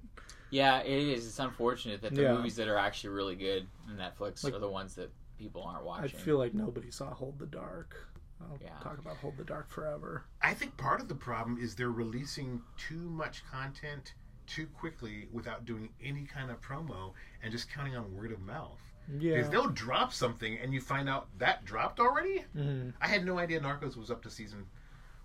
[0.51, 1.27] Yeah, it is.
[1.27, 2.35] It's unfortunate that the Yeah.
[2.35, 5.85] movies that are actually really good on Netflix Like- are the ones that people aren't
[5.85, 6.01] watching.
[6.03, 6.21] I watching.
[6.21, 7.97] feel like nobody saw Hold the Dark.
[8.43, 8.79] I'll Yeah.
[8.81, 10.25] talk about Hold the Dark forever.
[10.43, 14.15] I think part of the problem is they're releasing too much content
[14.47, 18.81] too quickly without doing any kind of promo and just counting on word of mouth.
[19.19, 19.37] Yeah.
[19.37, 22.45] Because they'll drop something and you find out that dropped already.
[22.57, 22.93] Mhm.
[23.01, 24.67] I had no idea Narcos was up to season.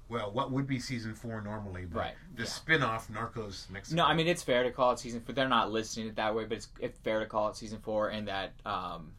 [0.08, 2.50] Well, what would be season four normally, but Right, the yeah.
[2.50, 3.98] spin-off Narcos Mexico.
[4.04, 5.34] No, I mean it's fair to call it season four.
[5.34, 8.10] They're not listing it that way, but it's, it's fair to call it season four,
[8.10, 9.14] and that um,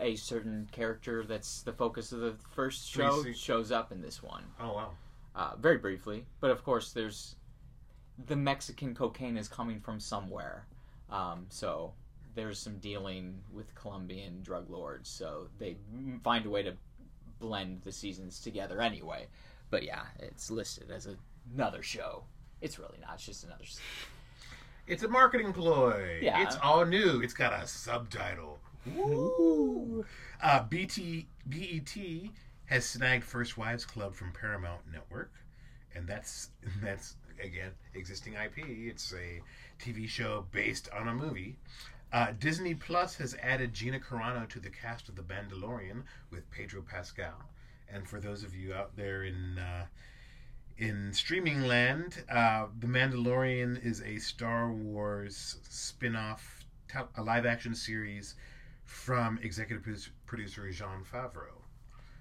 [0.00, 4.44] a certain character that's the focus of the first show shows up in this one,
[4.60, 4.90] Oh wow.
[5.34, 6.26] uh, very briefly.
[6.40, 7.36] But of course, there's
[8.26, 10.66] the Mexican cocaine is coming from somewhere,
[11.08, 11.94] um, so
[12.34, 15.08] there's some dealing with Colombian drug lords.
[15.08, 15.76] So they
[16.22, 16.74] find a way to
[17.38, 19.26] blend the seasons together anyway.
[19.70, 21.08] But yeah, it's listed as
[21.54, 22.24] another show.
[22.60, 23.14] It's really not.
[23.14, 23.64] It's just another.
[24.86, 26.18] It's a marketing ploy.
[26.22, 26.42] Yeah.
[26.42, 27.20] It's all new.
[27.20, 28.58] It's got a subtitle.
[28.94, 30.04] Woo!
[30.42, 31.94] Uh, BT BET
[32.66, 35.32] has snagged First Wives Club from Paramount Network,
[35.94, 36.50] and that's
[36.82, 38.58] that's again existing IP.
[38.66, 39.40] It's a
[39.82, 41.56] TV show based on a movie.
[42.12, 46.82] Uh, Disney Plus has added Gina Carano to the cast of The Mandalorian with Pedro
[46.82, 47.50] Pascal.
[47.92, 49.86] And for those of you out there in uh,
[50.78, 56.64] in streaming land, uh, The Mandalorian is a Star Wars spin-off,
[57.16, 58.36] a live-action series
[58.84, 61.62] from executive producer, producer Jon Favreau,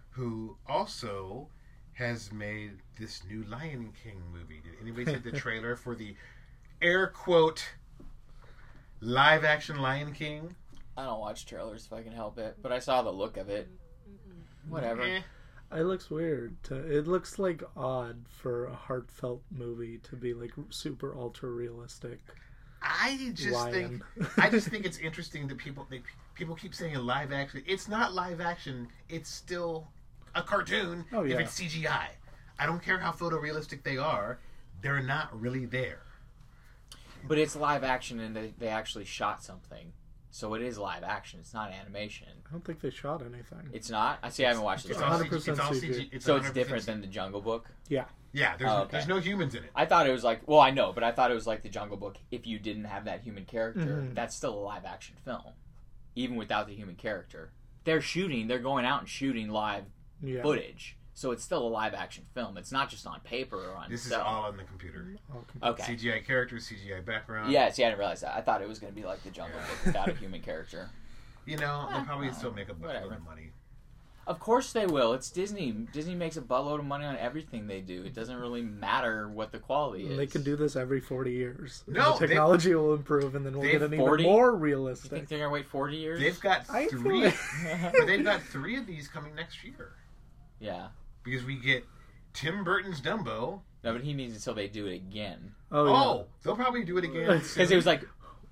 [0.10, 1.50] who also
[1.94, 4.62] has made this new Lion King movie.
[4.64, 6.16] Did anybody see the trailer for the
[6.82, 7.64] air quote
[9.02, 10.56] live-action Lion King?
[10.96, 13.50] I don't watch trailers if I can help it, but I saw the look of
[13.50, 13.70] it.
[14.68, 15.04] Whatever.
[15.04, 15.22] Eh.
[15.72, 16.62] It looks weird.
[16.64, 22.20] To, it looks like odd for a heartfelt movie to be like super ultra realistic.
[22.82, 24.04] I just Lion.
[24.18, 26.02] think I just think it's interesting that people they,
[26.36, 27.64] people keep saying live action.
[27.68, 28.88] It's not live action.
[29.10, 29.88] It's still
[30.36, 31.04] a cartoon.
[31.12, 31.36] Oh, yeah.
[31.36, 32.08] If it's CGI,
[32.60, 34.40] I don't care how photorealistic they are.
[34.82, 36.04] They're not really there.
[37.28, 39.94] But it's live action and they, they actually shot something.
[40.30, 41.40] So it is live action.
[41.40, 42.28] It's not animation.
[42.48, 43.70] I don't think they shot anything.
[43.74, 44.20] It's not?
[44.22, 45.04] I see I haven't watched It's it.
[45.04, 45.82] all, 100% CG, it's all CG.
[45.90, 46.10] CG.
[46.12, 47.70] It's So it's 100% different than the Jungle Book?
[47.88, 48.06] Yeah.
[48.34, 48.90] Yeah, there's, Oh, okay.
[48.92, 49.72] there's no humans in it.
[49.74, 51.70] I thought it was like, well, I know, but I thought it was like the
[51.70, 54.04] Jungle Book if you didn't have that human character.
[54.04, 54.14] Mhm.
[54.14, 55.54] That's still a live action film,
[56.16, 57.52] even without the human character.
[57.86, 59.86] They're shooting, they're going out and shooting live
[60.22, 60.42] Yeah.
[60.44, 60.98] footage.
[61.18, 62.58] So it's still a live action film.
[62.58, 65.16] It's not just on paper or on This is all on the computer.
[65.34, 65.96] All Okay.
[65.96, 67.52] CGI characters, CGI background.
[67.52, 68.36] Yeah, see, I didn't realize that.
[68.38, 70.90] I thought it was going to be like the Jungle Book without a human character.
[71.48, 73.52] You know, they'll probably Ah, still make a buttload of money.
[74.28, 75.14] Of course they will.
[75.14, 75.72] It's Disney.
[75.72, 78.04] Disney makes a buttload of money on everything they do.
[78.04, 80.18] It doesn't really matter what the quality is.
[80.18, 81.84] They can do this every 40 years.
[81.88, 84.24] And No, the they- technology will improve and then we'll get an 40?
[84.24, 85.28] even more You think realistic.
[85.30, 86.20] they're gonna wait forty years?
[86.20, 87.38] They've got three, like-
[87.94, 89.94] but they've got three of these coming next year
[90.60, 90.88] yeah.
[91.30, 91.86] Because we get
[92.34, 93.62] Tim Burton's Dumbo.
[93.84, 95.54] No, but he means until they do it again.
[95.72, 95.92] Oh, yeah.
[95.94, 97.40] Oh, they'll probably do it again.
[97.54, 98.04] Because it was like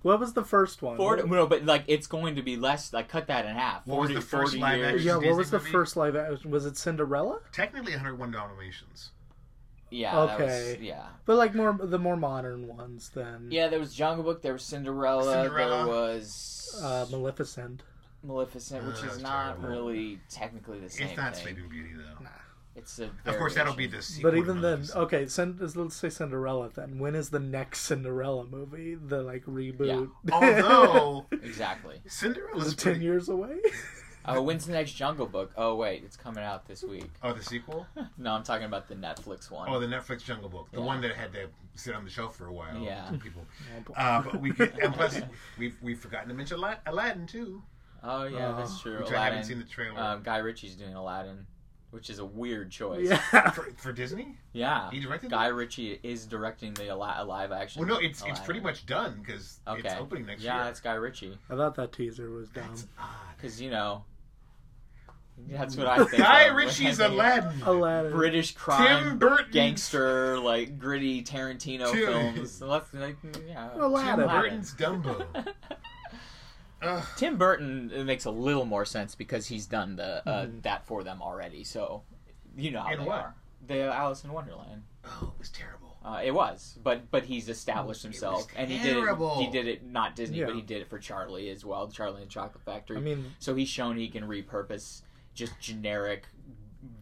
[0.04, 0.98] What was the first one?
[0.98, 1.24] forty.
[1.24, 2.94] What- No, but like it's going to be less.
[2.94, 3.86] Like cut that in half.
[3.88, 4.94] What was 40, the first 40 live years.
[4.94, 5.08] action?
[5.08, 5.72] yeah, what was the movie?
[5.72, 6.52] first live action?
[6.52, 7.40] Was it Cinderella?
[7.52, 9.12] technically 101 Dalmatians.
[9.92, 10.14] Yeah.
[10.26, 10.78] That was, Okay.
[10.82, 11.08] yeah.
[11.26, 13.48] But like more the more modern ones then.
[13.50, 13.68] Yeah.
[13.68, 14.42] There was Jungle Book.
[14.42, 15.24] There was Cinderella.
[15.44, 15.86] Cinderella.
[15.86, 17.82] There was uh, Maleficent.
[18.24, 19.70] Maleficent, which Uh, is not terrible.
[19.70, 21.46] really technically the same It's not thing.
[21.46, 22.24] Sleeping Beauty though.
[22.24, 22.30] Nah.
[22.76, 23.98] It's a Of course, that'll be variation.
[23.98, 24.32] the sequel.
[24.32, 26.70] But even then, okay, Cin- let's say Cinderella.
[26.76, 28.96] Then when is the next Cinderella movie?
[28.96, 30.12] The like reboot.
[30.32, 32.02] although exactly.
[32.08, 33.58] Cinderella's is it ten pretty- years away?
[34.28, 35.52] Oh, when's the next Jungle Book?
[35.56, 37.12] Oh wait, it's coming out this week.
[37.22, 37.86] Oh, the sequel?
[38.18, 39.70] No, I'm talking about the Netflix one.
[39.70, 40.84] Oh, the Netflix Jungle Book, the Yeah.
[40.86, 42.76] one that had to sit on the shelf for a while.
[42.82, 43.08] Yeah.
[43.22, 43.46] people.
[43.90, 43.94] Oh.
[43.94, 45.22] Uh, but we could, and plus
[45.60, 46.58] we've we've forgotten to mention
[46.88, 47.62] Aladdin too,
[48.04, 48.94] Oh yeah, Uh, that's true.
[48.98, 49.16] which Aladdin.
[49.20, 51.46] I haven't seen the trailer Um, Guy Ritchie's doing Aladdin,
[51.96, 53.08] which is a weird choice.
[53.10, 53.50] yeah.
[53.52, 54.36] for, for Disney.
[54.52, 54.92] Yeah.
[54.92, 55.54] He directed Guy it?
[55.54, 57.80] Ritchie is directing the Ala- live action.
[57.88, 58.44] Well, no, it's it's Aladdin.
[58.46, 59.98] pretty much done because it's Okay.
[59.98, 60.52] opening next year.
[60.52, 60.70] yeah, year.
[60.72, 61.38] it's Guy Ritchie.
[61.50, 62.66] I thought that teaser was dumb.
[62.68, 63.08] That's odd.
[63.38, 64.04] Because you know,
[65.50, 66.18] that's what I think.
[66.22, 67.62] Guy of when Ritchie's I think Aladdin.
[67.64, 68.12] Aladdin.
[68.12, 69.52] British crime Tim crime, Burton.
[69.52, 72.06] gangster, like gritty Tarantino Tim-
[72.36, 72.52] films.
[72.52, 73.16] So let's like,
[73.48, 73.70] yeah.
[73.74, 74.28] Tim Aladdin.
[74.28, 75.26] Burton's Dumbo.
[76.88, 77.06] Ugh.
[77.18, 80.62] Tim Burton it makes a little more sense because he's done the uh, Mhm.
[80.64, 81.64] that for them already.
[81.64, 82.04] So
[82.56, 83.20] you know how And they what?
[83.20, 83.36] are.
[83.68, 84.84] The Alice in Wonderland.
[85.06, 85.98] Oh, it was terrible.
[86.04, 89.18] Uh, it was, but but he's established It was himself, and he did it.
[89.38, 90.46] He did it not Disney, Yeah.
[90.48, 91.88] but he did it for Charlie as well.
[91.90, 92.98] Charlie and Chocolate Factory.
[92.98, 95.02] I mean, so he's shown he can repurpose
[95.34, 96.28] just generic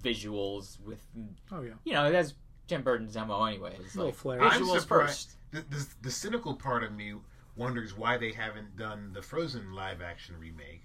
[0.01, 1.05] visuals with,
[1.51, 2.33] oh yeah, you know, that's
[2.67, 3.95] Tim Burton's mo anyways.
[3.95, 4.41] little Like, flair.
[4.41, 5.37] I'm visuals surprised- first.
[5.51, 7.13] The, the, the cynical part of me
[7.55, 10.83] wonders why they haven't done the Frozen live action remake.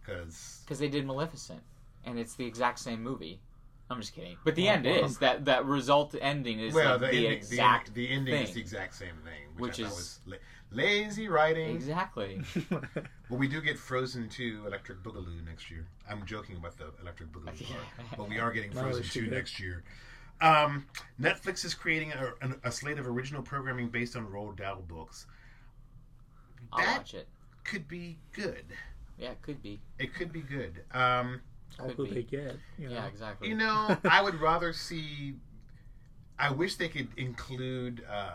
[0.00, 1.60] Because because they did Maleficent,
[2.04, 3.40] and it's the exact same movie.
[3.90, 6.92] I'm just kidding, but the Well, end well, is that that result ending is well,
[6.92, 9.78] like the, the, ending, exact the, ending, the ending is the exact same thing, Which
[9.78, 10.38] which, I thought is- was
[10.72, 11.74] la- lazy writing.
[11.74, 12.40] exactly.
[13.28, 15.86] Well, we do get Frozen 2 Electric Boogaloo next year.
[16.08, 17.84] I'm joking about the Electric Boogaloo part,
[18.16, 19.30] but we are getting Frozen they 2 should.
[19.30, 19.84] next year.
[20.40, 20.86] Um,
[21.20, 25.26] Netflix is creating a, an- a slate of original programming based on Roald Dahl books.
[26.72, 27.28] I'll That watch it.
[27.64, 28.64] could be good.
[29.18, 29.80] Yeah, it could be.
[29.98, 30.82] It could be good.
[30.92, 31.40] Um,
[31.78, 32.14] all Could who be.
[32.14, 32.56] they get.
[32.78, 32.94] You know?
[32.94, 33.48] Yeah, exactly.
[33.48, 35.34] you know, I would rather see.
[36.38, 38.32] I wish they could include uh,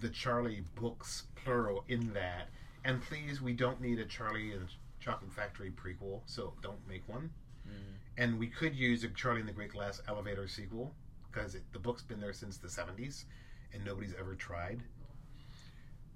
[0.00, 2.48] the Charlie books plural in that.
[2.84, 4.66] And please, we don't need a Charlie and
[5.00, 7.30] Chocolate Factory prequel, so don't make one.
[7.68, 7.72] Mhm.
[8.18, 10.92] And we could use a Charlie and the Great Glass Elevator sequel
[11.30, 13.24] because the book's been there since the 70s
[13.72, 14.82] and nobody's ever tried.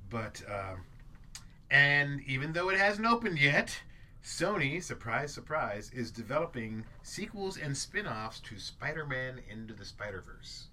[0.09, 0.85] But, um,
[1.71, 3.81] and even though it hasn't opened yet,
[4.25, 10.23] Sony, surprise, surprise, is developing sequels and spin offs to Spider Man Into the Spider
[10.27, 10.67] Verse,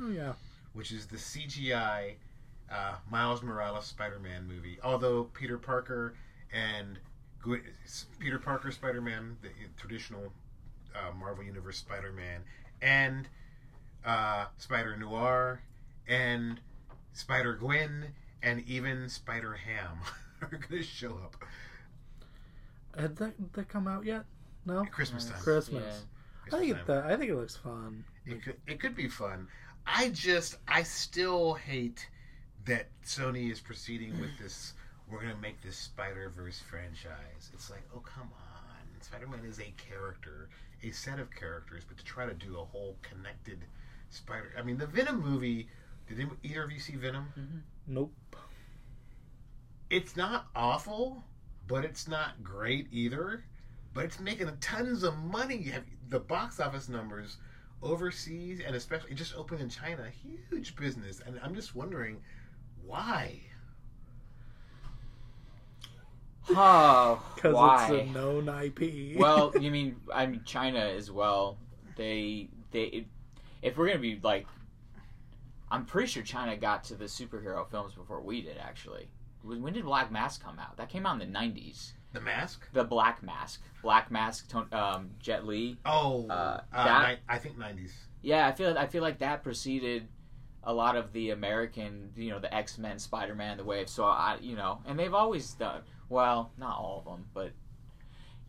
[0.00, 0.32] Oh yeah.
[0.72, 2.14] which is the CGI
[2.72, 4.78] uh, Miles Morales Spider Man movie.
[4.82, 6.14] Although Peter Parker
[6.52, 6.98] and
[8.18, 10.32] Peter Parker Spider Man, the traditional
[10.94, 12.40] uh, Marvel Universe Spider Man,
[12.82, 13.28] and
[14.04, 15.60] uh, Spider Noir,
[16.08, 16.60] and
[17.12, 18.06] Spider Gwen,
[18.42, 19.98] and even Spider Ham
[20.42, 21.36] are going to show up
[22.96, 24.24] Had that that come out yet?
[24.66, 24.84] No.
[24.84, 25.40] Christmas time.
[25.40, 26.04] Christmas.
[26.50, 26.56] Yeah.
[26.56, 28.04] I think it, that, I think it looks fun.
[28.26, 29.48] It could it could be fun.
[29.86, 32.08] I just I still hate
[32.66, 34.74] that Sony is proceeding with this.
[35.10, 37.50] We're gonna make this Spider Verse franchise.
[37.52, 40.48] It's like, oh come on, Spider Man is a character,
[40.82, 43.58] a set of characters, but to try to do a whole connected
[44.10, 44.52] Spider.
[44.58, 45.68] I mean, the Venom movie.
[46.08, 47.26] Did either of you see Venom?
[47.86, 48.14] Nope.
[49.90, 51.24] It's not awful,
[51.66, 53.44] but it's not great either.
[53.94, 55.62] But it's making tons of money.
[55.64, 57.38] Have- The box office numbers
[57.82, 61.20] overseas and especially it just opened in China, huge business.
[61.24, 62.20] And I'm just wondering
[62.84, 63.40] why.
[66.50, 67.88] Oh, Because why?
[67.92, 69.16] it's a known IP.
[69.18, 71.58] well, you mean I mean China as well.
[71.96, 73.06] They they
[73.62, 74.46] if we're gonna be like,
[75.70, 78.56] I'm pretty sure China got to the superhero films before we did.
[78.58, 79.08] Actually,
[79.42, 80.76] when did Black Mask come out?
[80.76, 81.92] That came out in the '90s.
[82.12, 82.66] The mask?
[82.72, 85.76] The Black Mask, Black Mask, um, Jet Li.
[85.84, 87.92] Oh, Uh, uh, that- ni- I think 90s.
[88.22, 90.08] Yeah, I feel I feel like that preceded
[90.64, 93.88] a lot of the American, you know, the X Men, Spider Man, the Wave.
[93.88, 97.52] So I, you know, and they've always done well, not all of them, but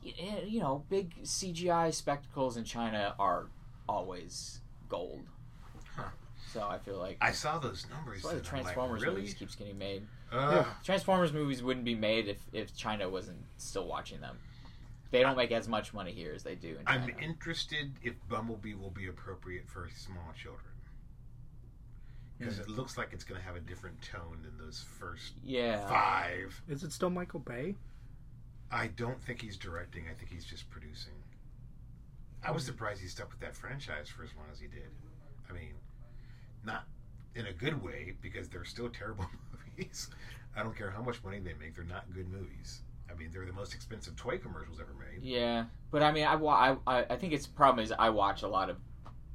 [0.02, 3.48] you know, big CGI spectacles in China are
[3.88, 5.24] always gold.
[5.96, 6.04] Huh.
[6.54, 8.24] So I feel like I saw those numbers.
[8.24, 9.16] that's why the I'm like, Transformers really?
[9.18, 10.08] movies keeps getting made.
[10.32, 10.66] Ugh.
[10.84, 14.38] Transformers movies wouldn't be made if if China wasn't still watching them.
[15.12, 17.04] They don't make as much money here as they do in China.
[17.04, 20.64] I'm interested if Bumblebee will be appropriate for small children.
[22.38, 22.62] Because Hmm.
[22.64, 25.86] it looks like it's going to have a different tone than those first yeah.
[25.88, 26.62] five.
[26.70, 27.76] Is it still Michael Bay?
[28.72, 30.06] I don't think he's directing.
[30.10, 31.14] I think he's just producing.
[32.44, 34.90] I was surprised he stuck with that franchise for as long as he did.
[35.50, 35.74] I mean,
[36.64, 36.86] not
[37.36, 39.26] in a good way because they're still terrible
[39.78, 40.10] movies.
[40.56, 42.82] I don't care how much money they make; they're not good movies.
[43.12, 45.24] I mean, they're the most expensive toy commercials ever made.
[45.24, 48.44] Yeah, but I mean, I, wa- I, I I think its problem is I watch
[48.44, 48.78] a lot of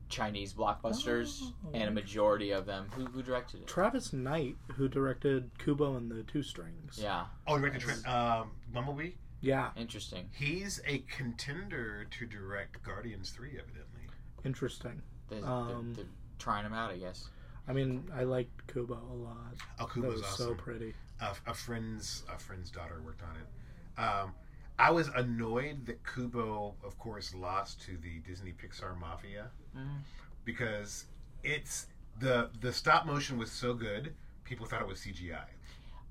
[0.09, 1.53] Chinese blockbusters, Oh.
[1.72, 2.86] and a majority of them.
[2.95, 3.66] Who, who directed it?
[3.66, 6.99] Travis Knight, who directed Kubo and the Two Strings.
[7.03, 9.12] Yeah, Oh, directed Trent, um, Bumblebee.
[9.40, 10.28] Yeah, interesting.
[10.32, 14.03] He's a contender to direct Guardians Three, evidently.
[14.45, 15.03] interesting.
[15.28, 17.28] They're, Um, they're, they're trying him out, I guess.
[17.66, 19.36] I mean, I liked Kubo a lot.
[19.78, 20.46] Oh, That Kubo's was awesome.
[20.48, 20.94] so pretty.
[21.20, 24.00] a, a friend's a friend's daughter worked on it.
[24.00, 24.34] Um,
[24.78, 30.00] I was annoyed that Kubo, of course, lost to the Disney Pixar Mafia Mhm.
[30.44, 31.06] because
[31.42, 31.86] it's
[32.18, 35.44] the the stop motion was so good, people thought it was CGI.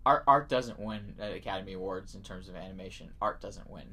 [0.06, 3.10] Art art doesn't win at Academy Awards in terms of animation.
[3.22, 3.86] Art doesn't win.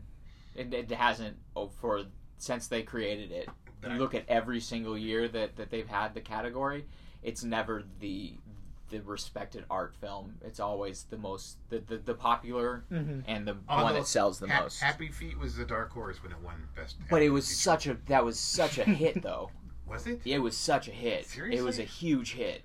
[0.54, 2.04] It, it hasn't oh, for
[2.38, 3.48] since they created it.
[3.82, 6.84] You look at every single year that, that they've had the category.
[7.22, 8.34] It's never the
[8.90, 10.34] the respected art film.
[10.42, 13.20] It's always the most the, the, the popular Mm-hmm.
[13.26, 14.80] and the Although one that sells the Ha- most.
[14.80, 16.96] Happy Feet was the dark horse when it won best.
[17.08, 17.56] but it was Feature.
[17.60, 19.50] such a that was such a hit though.
[19.88, 20.20] was it?
[20.24, 21.26] It was such a hit.
[21.26, 21.58] Seriously?
[21.58, 22.62] It was a huge hit.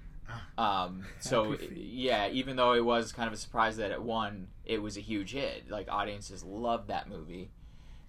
[0.57, 0.85] Ah.
[0.85, 4.81] Um, so yeah, even though it was kind of a surprise that it won, it
[4.81, 5.69] was a huge hit.
[5.69, 7.51] Like audiences loved that movie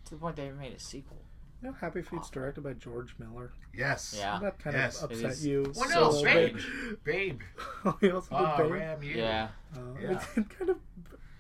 [0.07, 1.19] to the point they made a sequel.
[1.63, 3.51] You know, Happy Feet's directed by George Miller.
[3.75, 4.15] Yes.
[4.19, 5.03] Yeah, That kind Yes.
[5.03, 5.73] of It upset is you.
[5.75, 6.99] Well, So no, so babe, strange.
[7.05, 7.41] babe.
[8.01, 8.71] he also did Oh, Babe.
[8.73, 9.15] ram you.
[9.17, 9.49] yeah.
[9.75, 10.11] Uh, Yeah.
[10.13, 10.77] it, it kind of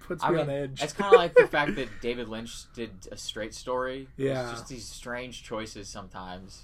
[0.00, 0.82] puts I me mean, on edge.
[0.82, 4.08] it's kind of like the fact that David Lynch did a straight story.
[4.16, 4.42] Yeah.
[4.50, 6.62] It's just these strange choices sometimes.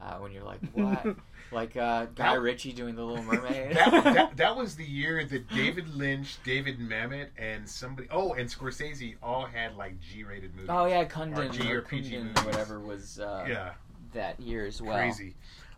[0.00, 1.16] Uh, when you're like, what?
[1.52, 3.74] Like uh, Guy That- Ritchie doing The Little Mermaid.
[3.76, 8.48] that, that, that was the year that David Lynch, David Mamet, and somebody oh, and
[8.48, 10.70] Scorsese all had like G-rated movies.
[10.70, 12.44] oh yeah, Kundun RG or or PG Kundun, movies.
[12.44, 13.72] whatever was uh, yeah,
[14.12, 14.96] that year as well.
[14.96, 15.34] crazy.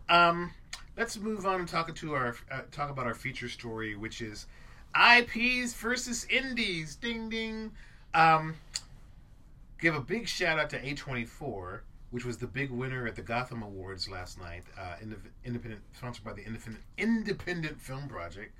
[0.09, 0.51] Um,
[0.97, 4.47] let's move on and talk to our uh, talk about our feature story, which is
[4.95, 6.95] IPs versus indies.
[6.95, 7.71] Ding ding.
[8.13, 8.55] Um,
[9.81, 11.79] give a big shout out to A24,
[12.13, 14.61] which was the big winner at the Gotham Awards last night.
[14.79, 18.53] Uh, indep- independent, sponsored by the Independent Independent Film Project.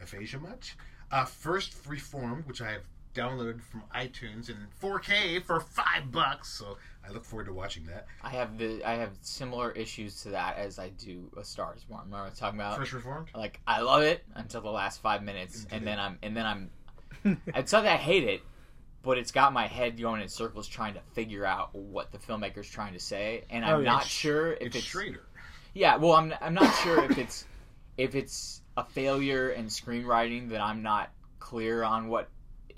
[0.00, 0.76] Aphasia much?
[1.10, 2.82] Uh, First Reformed, which I have
[3.12, 6.48] downloaded from iTunes in 4K for five bucks.
[6.48, 8.06] So I look forward to watching that.
[8.22, 11.82] I have the I have similar issues to that as I do A Star Is
[11.82, 12.02] Born.
[12.04, 13.30] Remember I was talking about First Reformed.
[13.34, 16.46] like I love it until the last five minutes, Into and then I'm and then
[16.46, 16.70] I'm
[17.48, 18.42] it's not that I hate it,
[19.02, 22.68] but it's got my head going in circles trying to figure out what the filmmaker's
[22.70, 25.22] trying to say, and I'm Oh, not sure if It's, it's, Schrader.
[25.74, 25.96] yeah.
[25.96, 27.44] Well, I'm I'm not sure if it's
[27.98, 32.28] if it's a failure in screenwriting that I'm not clear on what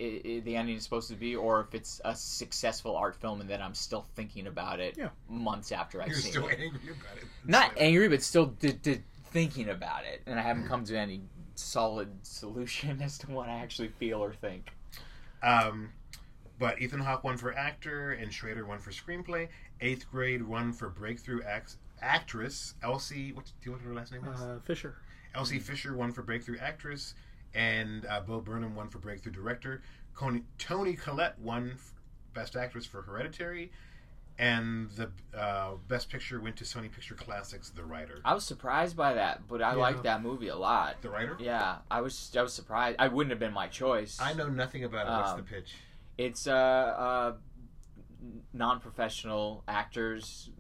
[0.01, 3.41] i i the ending is supposed to be, or if it's a successful art film
[3.41, 5.11] and that I'm still thinking about it Yeah.
[5.29, 6.59] months after I've You're seen still it.
[6.61, 7.25] angry about it.
[7.45, 10.99] Not So- angry, but still d- d- thinking about it, and I haven't come to
[10.99, 11.20] any
[11.55, 14.72] solid solution as to what I actually feel or think.
[15.45, 15.91] Um,
[16.59, 19.49] but Ethan Hawke won for actor and Schrader won for screenplay.
[19.81, 22.75] Eighth grade won for breakthrough act- actress.
[22.83, 24.41] Elsie, what do you know what her last name is?
[24.41, 24.95] uh, Fisher.
[25.35, 27.15] Elsie Fisher won for breakthrough actress,
[27.55, 29.83] and uh, Bo Burnham won for breakthrough director.
[30.15, 31.93] Coney, Toni Collette won f-
[32.35, 33.73] best actress for Hereditary,
[34.39, 38.21] and the uh, best picture went to Sony Picture Classics, The Rider.
[38.25, 39.77] I was surprised by that, but I Yeah.
[39.79, 41.03] liked that movie a lot.
[41.03, 41.37] The Rider.
[41.41, 42.97] Yeah, I was I was surprised.
[43.01, 44.19] I wouldn't have been my choice.
[44.21, 45.11] I know nothing about it.
[45.11, 45.75] What's Um, the pitch?
[46.17, 47.33] It's uh, uh
[48.53, 50.51] non-professional actors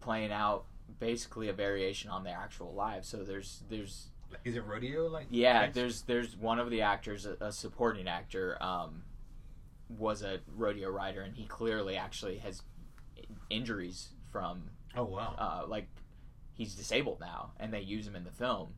[0.00, 0.64] playing out
[0.98, 3.08] basically a variation on their actual lives.
[3.08, 4.08] So there's there's
[4.44, 5.26] Is it rodeo like?
[5.30, 9.02] Yeah, there's there's one of the actors, a, a supporting actor, um,
[9.88, 12.62] was a rodeo rider, and he clearly actually has
[13.50, 15.34] injuries from Oh wow.
[15.38, 15.88] uh, like
[16.54, 18.74] he's disabled now, and they use him in the film,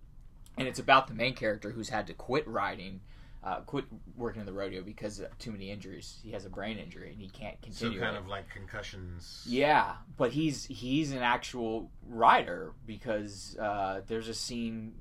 [0.56, 3.00] and it's about the main character who's had to quit riding.
[3.46, 3.84] Uh, quit
[4.16, 6.18] working in the rodeo because of too many injuries.
[6.24, 8.00] He has a brain injury and he can't so continue.
[8.00, 8.18] kind it.
[8.18, 9.44] of like concussions.
[9.46, 14.94] Yeah, but he's he's an actual rider because uh, there's a scene,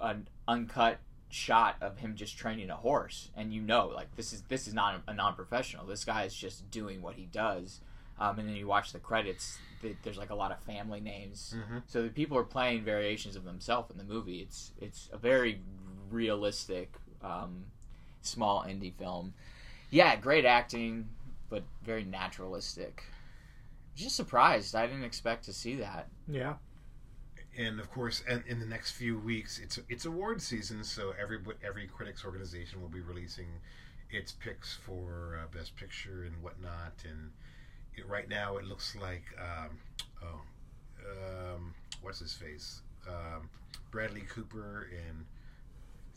[0.00, 4.42] an uncut shot of him just training a horse, and you know, like this is
[4.42, 5.84] this is not a non-professional.
[5.84, 7.80] This guy is just doing what he does,
[8.20, 9.58] um, and then you watch the credits.
[9.82, 11.82] th- There's like a lot of family names, Mhm.
[11.88, 14.38] so the people are playing variations of themselves in the movie.
[14.40, 15.60] It's it's a very
[16.10, 17.64] realistic, um,
[18.28, 19.34] small indie film.
[19.90, 21.08] Yeah, great acting,
[21.50, 23.04] but very naturalistic.
[23.96, 24.74] Just surprised.
[24.74, 26.08] I didn't expect to see that.
[26.28, 26.54] Yeah.
[27.56, 31.38] and of course, and in the next few weeks, it's it's award season, so every
[31.64, 33.48] every critics organization will be releasing
[34.10, 36.94] its picks for uh, best picture and whatnot.
[37.04, 37.32] And
[37.96, 39.78] it, right now, it looks like um,
[40.22, 40.42] oh,
[41.54, 43.48] um, what's his face, um,
[43.90, 45.24] Bradley Cooper and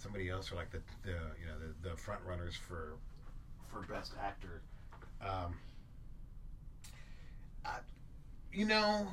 [0.01, 2.93] somebody else are like the, the you know the, the front runners for
[3.71, 4.61] for best actor.
[5.21, 5.55] Um,
[7.63, 7.77] I,
[8.51, 9.07] you know,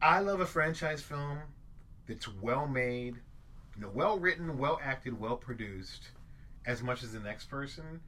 [0.00, 1.38] I love a franchise film
[2.06, 3.16] that's well made,
[3.76, 6.08] you know, well written, well acted, well produced,
[6.66, 8.00] as much as the next person.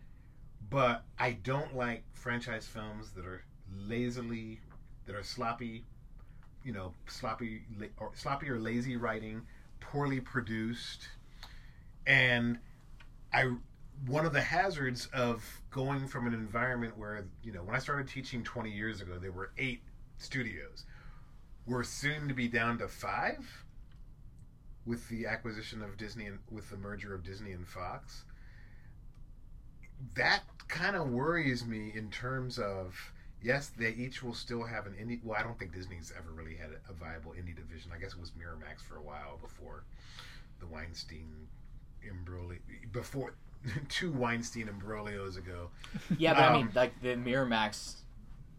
[0.71, 3.45] But I don't like franchise films that are
[3.87, 4.61] lazily,
[5.07, 5.85] that are sloppy,
[6.65, 7.63] you know, sloppy
[7.99, 9.43] or sloppy or lazy writing,
[9.81, 11.09] poorly produced,
[12.07, 12.59] and
[13.33, 13.53] I
[14.07, 18.09] one of the hazards of going from an environment where you know when I started
[18.09, 19.83] teaching 20 years ago there were eight
[20.19, 20.85] studios.
[21.67, 23.65] We're soon to be down to five
[24.85, 28.25] with the acquisition of Disney and with the merger of Disney and Fox.
[30.15, 34.95] That kind of worries me in terms of yes they each will still have an
[34.95, 37.91] indie well I don't think Disney's ever really had a viable indie division.
[37.95, 39.85] I guess it was Miramax for a while before
[40.61, 41.49] the Weinstein
[42.11, 42.59] imbroglio
[42.93, 43.35] before
[43.89, 45.71] two Weinstein imbroglios ago.
[46.19, 47.97] Yeah, but um, I mean, Um, like the Miramax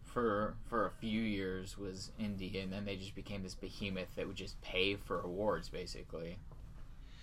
[0.03, 4.27] for for a few years was indie, and then they just became this behemoth that
[4.27, 6.37] would just pay for awards, basically.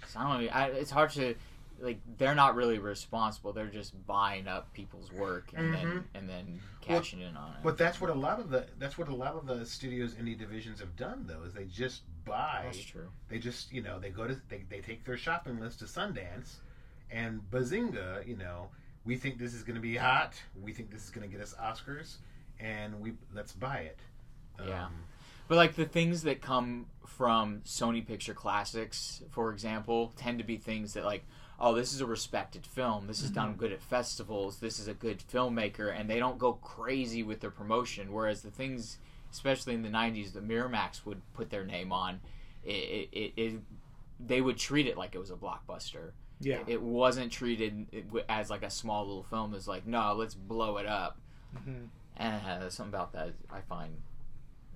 [0.08, 0.50] So I don't know.
[0.52, 1.34] I, it's hard to
[1.82, 2.00] like.
[2.18, 3.52] They're not really responsible.
[3.52, 6.04] They're just buying up people's work and then Mhm.
[6.14, 7.56] and then cashing in on it.
[7.62, 10.38] But that's what a lot of the that's what a lot of the studios indie
[10.38, 13.10] divisions have done though is they just buy That's true.
[13.28, 16.56] they just you know they go to they, they take their shopping list to Sundance
[17.10, 18.68] and bazinga you know
[19.04, 21.42] we think this is going to be hot we think this is going to get
[21.42, 22.16] us Oscars
[22.60, 23.98] and we let's buy it
[24.64, 24.86] Yeah.
[24.86, 25.04] Um,
[25.48, 30.56] But like the things that come from Sony Picture Classics, for example, tend to be
[30.56, 31.24] things that like,
[31.62, 33.06] oh, this is a respected film.
[33.06, 34.58] This is done good at festivals.
[34.58, 38.12] This is a good filmmaker, and they don't go crazy with their promotion.
[38.12, 38.98] Whereas the things,
[39.30, 42.20] especially in the '90s, the Miramax would put their name on.
[42.64, 43.60] It, it, it, it
[44.20, 46.10] they would treat it like it was a blockbuster.
[46.40, 46.58] Yeah.
[46.66, 47.86] It wasn't treated
[48.28, 49.54] as like a small little film.
[49.54, 51.18] It's like, no, let's blow it up.
[51.56, 51.86] Mhm.
[52.16, 53.94] And something about that I find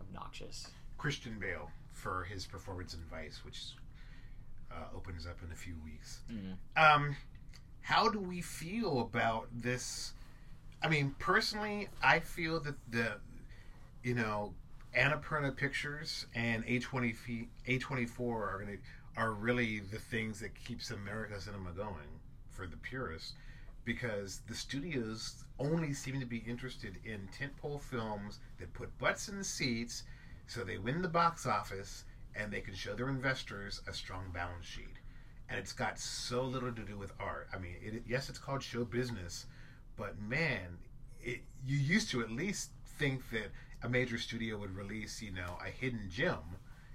[0.00, 0.68] obnoxious.
[0.98, 3.80] Christian Bale for his performance in Vice which uh,
[5.06, 6.56] opens up in a few weeks Mhm.
[6.76, 7.16] um,
[7.82, 10.12] how do we feel about this?
[10.82, 13.20] I mean, personally, I feel that the,
[14.02, 14.54] you know,
[14.92, 17.14] Annapurna Pictures and A twenty
[17.66, 18.78] A twenty four are gonna
[19.16, 23.34] are really the things that keeps America cinema going for the purists,
[23.84, 29.38] because the studios only seem to be interested in tentpole films that put butts in
[29.38, 30.02] the seats,
[30.48, 32.04] so they win the box office
[32.34, 34.95] and they can show their investors a strong balance sheet
[35.48, 37.48] and it's got so little to do with art.
[37.54, 39.46] I mean, it, yes, it's called show business,
[39.96, 40.78] but man,
[41.20, 43.50] it, you used to at least think that
[43.82, 46.38] a major studio would release, you know, a hidden gem,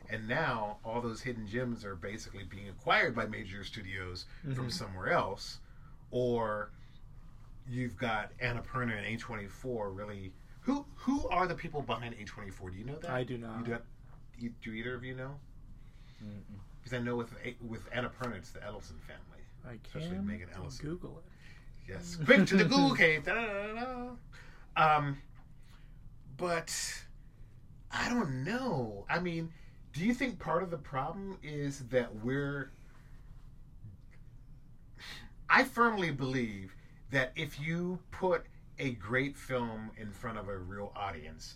[0.10, 4.26] and now all those hidden gems are basically being acquired by major studios
[4.56, 4.72] from Mhm.
[4.72, 5.60] somewhere else,
[6.10, 6.72] or
[7.70, 10.34] you've got Annapurna and A24 really.
[10.62, 12.72] Who who are the people behind A24?
[12.72, 13.10] Do you know that?
[13.10, 13.60] I do not.
[13.60, 13.78] You do,
[14.38, 15.40] you, do either of you know?
[16.24, 16.60] Mm-mm.
[16.82, 19.42] Because I know with with Annapurna, it's the Edelson family.
[19.68, 20.86] I Especially can Megan Ellison.
[20.86, 21.92] Google it.
[21.92, 23.26] Yes, quick to the Google cave.
[23.26, 24.12] Da-da-da-da-da.
[24.78, 25.18] Um,
[26.38, 26.74] but
[27.92, 29.06] I don't know.
[29.10, 29.52] I mean,
[29.94, 32.72] do you think part of the problem is that we're?
[35.50, 36.74] I firmly believe
[37.12, 38.46] that if you put
[38.80, 41.56] a great film in front of a real audience,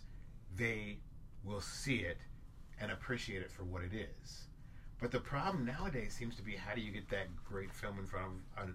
[0.54, 0.98] they
[1.42, 2.18] will see it
[2.78, 4.45] and appreciate it for what it is.
[5.00, 8.06] But the problem nowadays seems to be how do you get that great film in
[8.06, 8.26] front
[8.56, 8.70] of, a,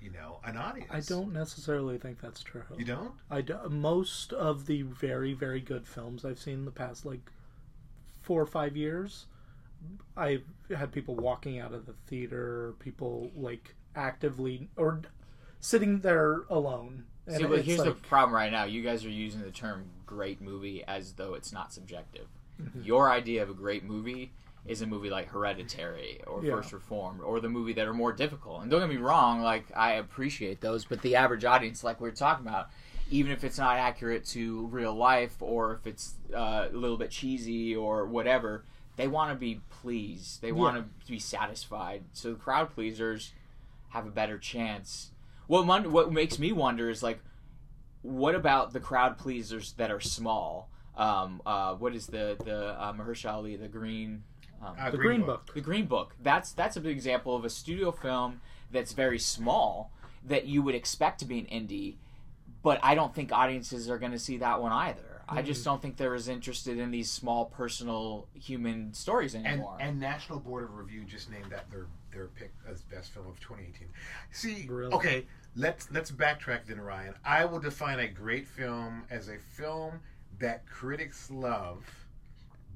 [0.00, 0.90] you know, an audience?
[0.92, 2.62] I don't necessarily think that's true.
[2.76, 3.12] You don't?
[3.30, 7.30] I do, most of the very very good films I've seen in the past like
[8.22, 9.26] four or five years,
[10.16, 10.44] I've
[10.74, 15.02] had people walking out of the theater, people like actively or
[15.60, 17.04] sitting there alone.
[17.28, 18.64] See, but it's here's the problem right now.
[18.64, 22.28] You guys are using the term "great movie" as though it's not subjective.
[22.62, 22.82] Mm-hmm.
[22.82, 24.32] Your idea of a great movie
[24.68, 26.52] is a movie like Hereditary or Yeah.
[26.56, 28.62] First Reformed or the movie that are more difficult.
[28.62, 32.08] And don't get me wrong, like I appreciate those, but the average audience, like we
[32.08, 32.68] are talking about,
[33.10, 37.10] even if it's not accurate to real life or if it's uh, a little bit
[37.10, 38.64] cheesy or whatever,
[38.96, 40.42] they want to be pleased.
[40.42, 42.04] They want to be satisfied.
[42.12, 43.32] So the crowd pleasers
[43.90, 45.10] have a better chance.
[45.46, 47.20] What mon- what makes me wonder is like,
[48.02, 50.70] what about the crowd pleasers that are small?
[50.96, 54.24] Um, uh, what is the the uh, Mahershala Ali, the green?
[54.62, 55.52] Um, Uh, the Green Book.
[55.54, 56.14] the Green Book.
[56.22, 58.40] That's that's a big example of a studio film
[58.70, 59.90] that's very small
[60.24, 61.94] that you would expect to be an indie,
[62.62, 65.22] but I don't think audiences are going to see that one either.
[65.28, 69.76] I just don't think they're as interested in these small, personal, human stories And anymore.
[69.80, 73.38] and National Board of Review just named that their their pick as best film of
[73.40, 73.88] 2018.
[74.30, 74.92] See, Really?
[74.92, 75.26] okay,
[75.56, 77.14] let's let's backtrack then, Ryan.
[77.24, 80.00] I will define a great film as a film
[80.38, 81.84] that critics love,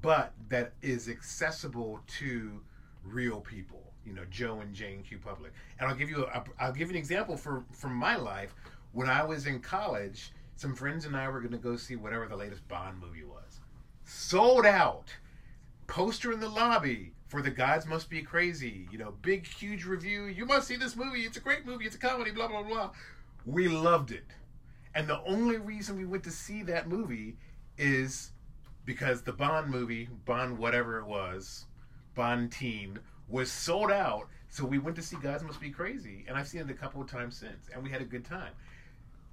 [0.01, 2.61] but that is accessible to
[3.03, 3.81] real people.
[4.05, 5.19] You know, Joe and Jane Q.
[5.19, 5.53] Public.
[5.79, 8.55] And I'll give you a, I'll give you an example for from my life.
[8.93, 12.27] When I was in college, some friends and I were going to go see whatever
[12.27, 13.59] the latest Bond movie was.
[14.03, 15.05] Sold out
[15.87, 18.87] poster in the lobby for The Gods Must Be Crazy.
[18.91, 20.25] You know, big, huge review.
[20.25, 21.21] You must see this movie.
[21.21, 21.85] It's a great movie.
[21.85, 22.91] It's a comedy, blah, blah, blah.
[23.45, 24.25] We loved it.
[24.95, 27.37] And the only reason we went to see that movie
[27.77, 28.30] is
[28.85, 31.65] because the Bond movie, Bond whatever it was,
[32.15, 34.27] Bond Teen, was sold out.
[34.49, 36.25] So we went to see Gods Must Be Crazy.
[36.27, 37.69] And I've seen it a couple of times since.
[37.73, 38.51] And we had a good time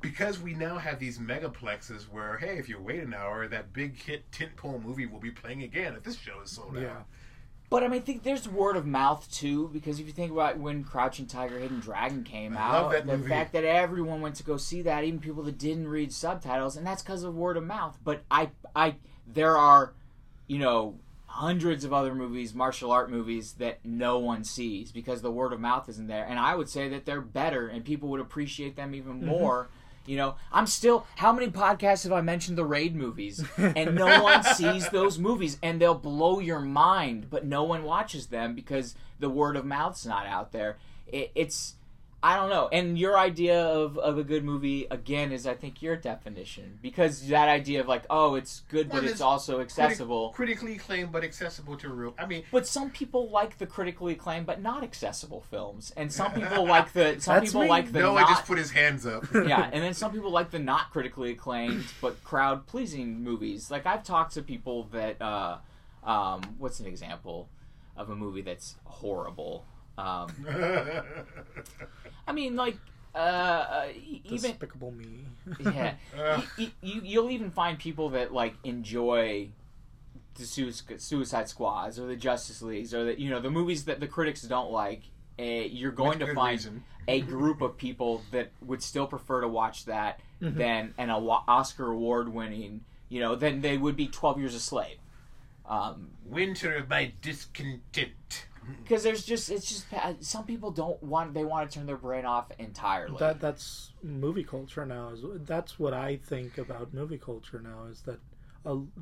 [0.00, 3.96] because we now have these megaplexes where, hey, if you wait an hour, that big
[4.00, 6.88] hit tentpole movie will be playing again if this show is sold Yeah.
[6.90, 7.06] out.
[7.70, 10.56] But I mean, I think there's word of mouth too, because if you think about
[10.56, 13.28] when Crouching Tiger, Hidden Dragon came I out, love that the movie.
[13.28, 16.86] fact that everyone went to go see that, even people that didn't read subtitles, and
[16.86, 17.98] that's because of word of mouth.
[18.02, 18.94] But I, I,
[19.32, 19.92] there are,
[20.46, 25.30] you know, hundreds of other movies, martial art movies that no one sees because the
[25.30, 28.20] word of mouth isn't there, and I would say that they're better, and people would
[28.20, 29.26] appreciate them even mm-hmm.
[29.26, 29.68] more.
[30.06, 31.06] You know, I'm still.
[31.16, 35.58] How many podcasts have I mentioned the raid movies, and no one sees those movies,
[35.62, 40.06] and they'll blow your mind, but no one watches them because the word of mouth's
[40.06, 40.78] not out there.
[41.06, 41.74] It, it's,
[42.20, 42.68] I don't know.
[42.72, 47.28] And your idea of, of a good movie again is, I think, your definition because
[47.28, 50.30] that idea of like, oh, it's good, but Well, it's it's also accessible.
[50.30, 52.14] Critic- critically acclaimed, but accessible to real.
[52.18, 56.32] I mean, But some people like the critically acclaimed but not accessible films, and some
[56.40, 57.68] people like the some people me.
[57.68, 59.24] like the No, not just put his hands up.
[59.34, 63.70] yeah, and then some people like the not critically acclaimed but crowd pleasing movies.
[63.70, 65.58] Like I've talked to people that, uh,
[66.02, 67.48] um, what's an example
[67.96, 69.64] of a movie that's horrible?
[69.98, 70.28] Um,
[72.26, 72.76] I mean, like
[73.14, 73.88] uh, uh,
[74.24, 75.24] even Despicable Me.
[75.60, 75.94] yeah,
[76.56, 79.48] you, you, you'll even find people that like enjoy
[80.36, 83.98] the Suicide Suicide Squads or the Justice Leagues or the you know the movies that
[84.00, 85.02] the critics don't like.
[85.38, 86.84] Uh, you're going With to find reason.
[87.06, 90.54] a group of people that would still prefer to watch that Mhm.
[90.56, 92.82] than an Oscar award winning.
[93.08, 94.98] You know, than they would be Twelve Years a Slave.
[95.66, 98.46] Um, Winter of my discontent.
[98.82, 99.86] Because there's just it's just
[100.20, 103.16] some people don't want they want to turn their brain off entirely.
[103.18, 105.10] That that's movie culture now.
[105.10, 107.84] Is that's what I think about movie culture now.
[107.90, 108.20] Is that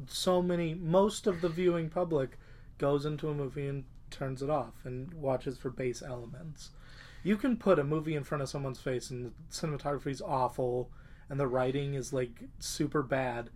[0.09, 2.39] so many most of the viewing public
[2.79, 6.71] goes into a movie and turns it off and watches for base elements.
[7.23, 10.91] You can put a movie in front of someone's face and the cinematography is awful
[11.29, 13.51] and the writing is like super bad.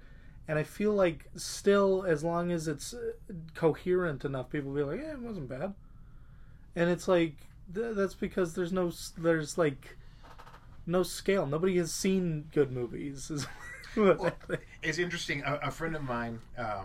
[0.48, 3.12] And I feel like still, as long as it's uh,
[3.54, 5.74] coherent enough, people will be like, "Yeah, it wasn't bad."
[6.76, 7.34] And it's like
[7.74, 9.96] th- that's because there's no there's like
[10.86, 11.46] no scale.
[11.46, 13.30] Nobody has seen good movies.
[13.30, 13.44] is
[13.94, 14.60] what I think.
[14.82, 15.42] It's interesting.
[15.44, 16.84] A, a friend of mine, uh,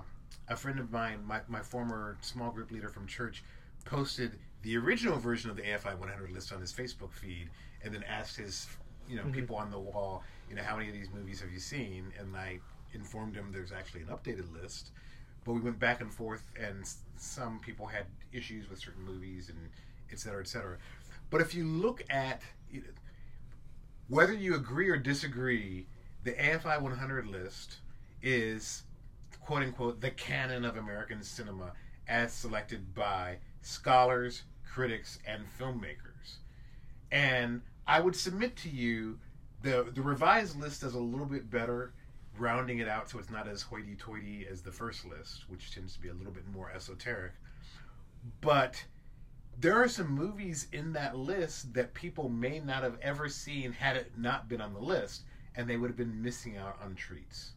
[0.50, 3.44] a friend of mine, my, my former small group leader from church,
[3.86, 4.34] posted
[4.64, 7.50] the original version of the AFI 100 list on his Facebook feed,
[7.84, 8.68] and then asked his,
[9.08, 9.34] you know, Mhm.
[9.34, 12.12] people on the wall, you know, how many of these movies have you seen?
[12.20, 12.60] And I
[12.94, 14.92] informed him there's actually an updated list,
[15.44, 19.58] but we went back and forth, and some people had issues with certain movies, and
[20.12, 20.78] et cetera, et cetera.
[21.30, 22.42] But if you look at
[24.08, 25.88] whether you agree or disagree,
[26.24, 27.78] the AFI 100 list
[28.22, 28.84] is
[29.40, 31.74] quote unquote the canon of American cinema
[32.08, 36.38] as selected by scholars, critics, and filmmakers.
[37.12, 39.20] And I would submit to you
[39.62, 41.94] the the revised list does a little bit better,
[42.38, 46.02] rounding it out so it's not as hoity-toity as the first list, which tends to
[46.02, 47.34] be a little bit more esoteric.
[48.42, 48.84] But
[49.60, 53.96] there are some movies in that list that people may not have ever seen had
[53.96, 55.24] it not been on the list,
[55.56, 57.52] and they would have been missing out on treats.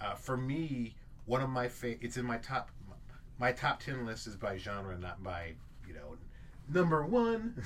[0.00, 0.94] Uh, for me,
[1.26, 2.70] one of my fa- it's in my top
[3.38, 5.54] my top ten list is by genre, not by
[5.86, 6.16] you know
[6.68, 7.62] number one.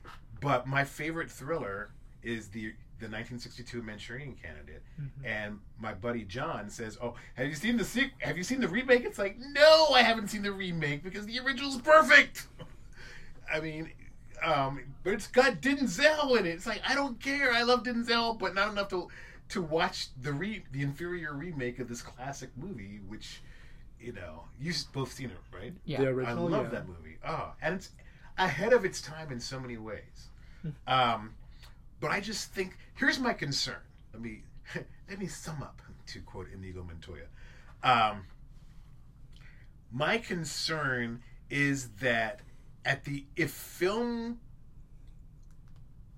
[0.40, 1.90] but my favorite thriller
[2.22, 4.82] is the the 1962 Manchurian Candidate,
[5.24, 8.68] and my buddy John says, "Oh, have you seen the sequ- Have you seen the
[8.68, 12.48] remake?" It's like, no, I haven't seen the remake because the original's perfect.
[13.52, 13.90] I mean,
[14.42, 16.50] um, but it's got Denzel in it.
[16.50, 17.52] It's like I don't care.
[17.52, 19.08] I love Denzel, but not enough to
[19.50, 23.40] to watch the re the inferior remake of this classic movie, which
[24.00, 25.72] you know you s- both seen it, right?
[25.84, 26.70] yeah, The original, I love yeah.
[26.70, 27.16] that movie.
[27.26, 27.90] Oh, and it's
[28.36, 30.28] ahead of its time in so many ways.
[30.86, 31.34] um,
[32.00, 33.80] but I just think here's my concern.
[34.12, 34.42] Let me
[35.08, 37.26] let me sum up to quote Inigo Montoya.
[37.82, 38.26] Um,
[39.92, 42.40] my concern is that
[42.84, 44.38] at the if film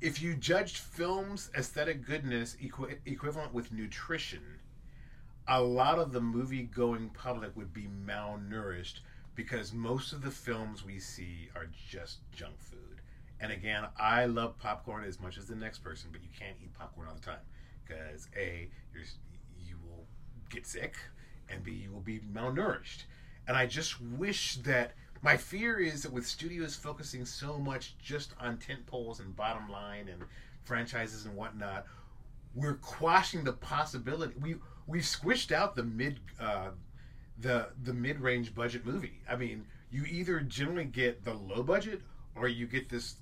[0.00, 4.60] if you judged film's aesthetic goodness equi- equivalent with nutrition,
[5.46, 9.00] a lot of the movie going public would be malnourished
[9.34, 12.89] because most of the films we see are just junk food.
[13.41, 16.74] And again, I love popcorn as much as the next person, but you can't eat
[16.78, 17.41] popcorn all the time
[17.86, 19.05] because a you're,
[19.59, 20.07] you will
[20.51, 20.97] get sick,
[21.49, 23.05] and b you will be malnourished.
[23.49, 28.34] And I just wish that my fear is that with studios focusing so much just
[28.41, 30.22] on tent poles and bottom line and
[30.64, 31.86] franchises and whatnot,
[32.55, 34.34] we're quashing the possibility.
[34.41, 36.70] We we've squished out the mid uh,
[37.38, 39.22] the the mid range budget movie.
[39.28, 42.03] I mean, you either generally get the low budget
[42.34, 43.16] or you get this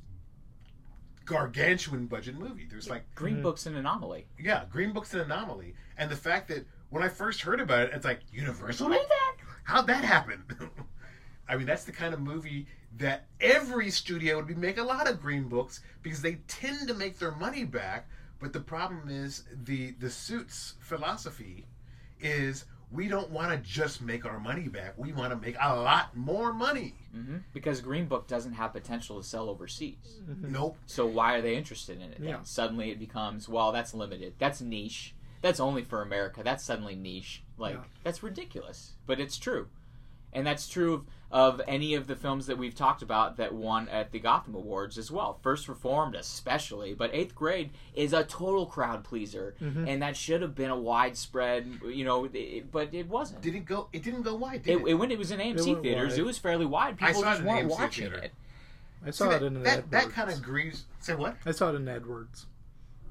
[1.28, 2.66] gargantuan budget movie.
[2.68, 3.42] There's like Green mm-hmm.
[3.42, 4.26] Book's an anomaly.
[4.38, 7.90] yeah, Green Book's an anomaly, and the fact that when I first heard about it,
[7.94, 9.36] it's like Universal made that.
[9.64, 10.42] How'd that happen?
[11.48, 12.66] I mean, that's the kind of movie
[12.96, 16.94] that every studio would be make a lot of Green Books because they tend to
[16.94, 18.08] make their money back.
[18.40, 21.66] But the problem is the the suits philosophy
[22.20, 24.94] is we don't want to just make our money back.
[24.96, 26.94] We want to make a lot more money.
[27.12, 30.20] hmm Because Green Book doesn't have potential to sell overseas.
[30.42, 30.76] Nope.
[30.86, 32.18] So why are they interested in it?
[32.20, 32.44] Then?
[32.44, 34.34] Suddenly it becomes well, that's limited.
[34.38, 35.14] That's niche.
[35.42, 36.42] That's only for America.
[36.42, 37.42] That's suddenly niche.
[37.58, 37.84] Like Yeah.
[38.04, 39.68] that's ridiculous, but it's true,
[40.32, 43.88] and that's true of, of any of the films that we've talked about that won
[43.90, 45.38] at the Gotham Awards as well.
[45.42, 49.86] First Reformed, especially, but Eighth Grade is a total crowd pleaser, mm-hmm.
[49.86, 53.42] and that should have been a widespread, you know, it, but it wasn't.
[53.42, 53.88] Did it go?
[53.92, 54.62] It didn't go wide.
[54.62, 54.88] Did It, it?
[54.88, 56.18] it, when it was in AMC went theaters, wide.
[56.18, 56.96] it was fairly wide.
[56.98, 58.24] People saw it just weren't AMC watching theater.
[58.24, 58.32] it.
[59.04, 60.84] I See, saw that, it in an that, that kind of agrees.
[61.00, 61.36] Say what?
[61.46, 62.46] I saw it in Edwards,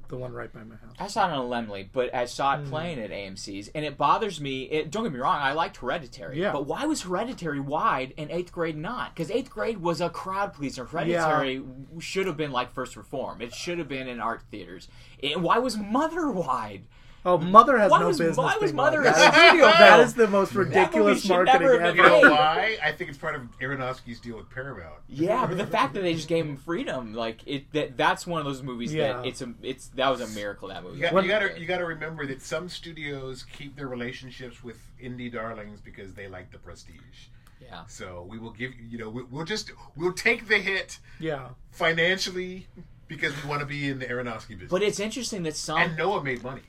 [0.10, 0.96] the one right by my house.
[1.00, 2.70] I saw it on Lemley, but I saw it mm.
[2.70, 4.64] playing at AMC's, and it bothers me.
[4.64, 6.52] It, don't get me wrong, I liked Hereditary, Yeah.
[6.52, 9.14] but why was Hereditary wide and Eighth Grade not?
[9.16, 10.86] Because Eighth Grade was a crowd pleaser.
[10.86, 11.64] Hereditary
[12.00, 13.42] should have been like First Reform.
[13.42, 14.88] It should have been in art theaters.
[15.22, 16.84] And why was Mother wide?
[17.28, 18.38] Oh, Mother has Why no was- business.
[18.38, 20.00] why was Mother like a studio That film?
[20.08, 22.22] is the most ridiculous marketing never have You ever.
[22.22, 22.78] know why?
[22.82, 24.96] I think it's part of Aronofsky's deal with Paramount.
[25.10, 28.40] Yeah, but the fact that they just gave him freedom, like it, that, that's one
[28.40, 29.14] of those movies Yeah.
[29.18, 30.70] that it's a, it's that was a miracle.
[30.70, 31.00] That movie.
[31.00, 34.64] You got, you got to you got to remember that some studios keep their relationships
[34.64, 37.28] with indie darlings because they like the prestige.
[37.62, 37.82] yeah.
[37.88, 42.68] So we will give you know we, we'll just we'll take the hit Yeah, financially
[43.10, 44.72] because we want to be in the Aronofsky business.
[44.72, 46.62] But it's interesting that some, and Noah made money.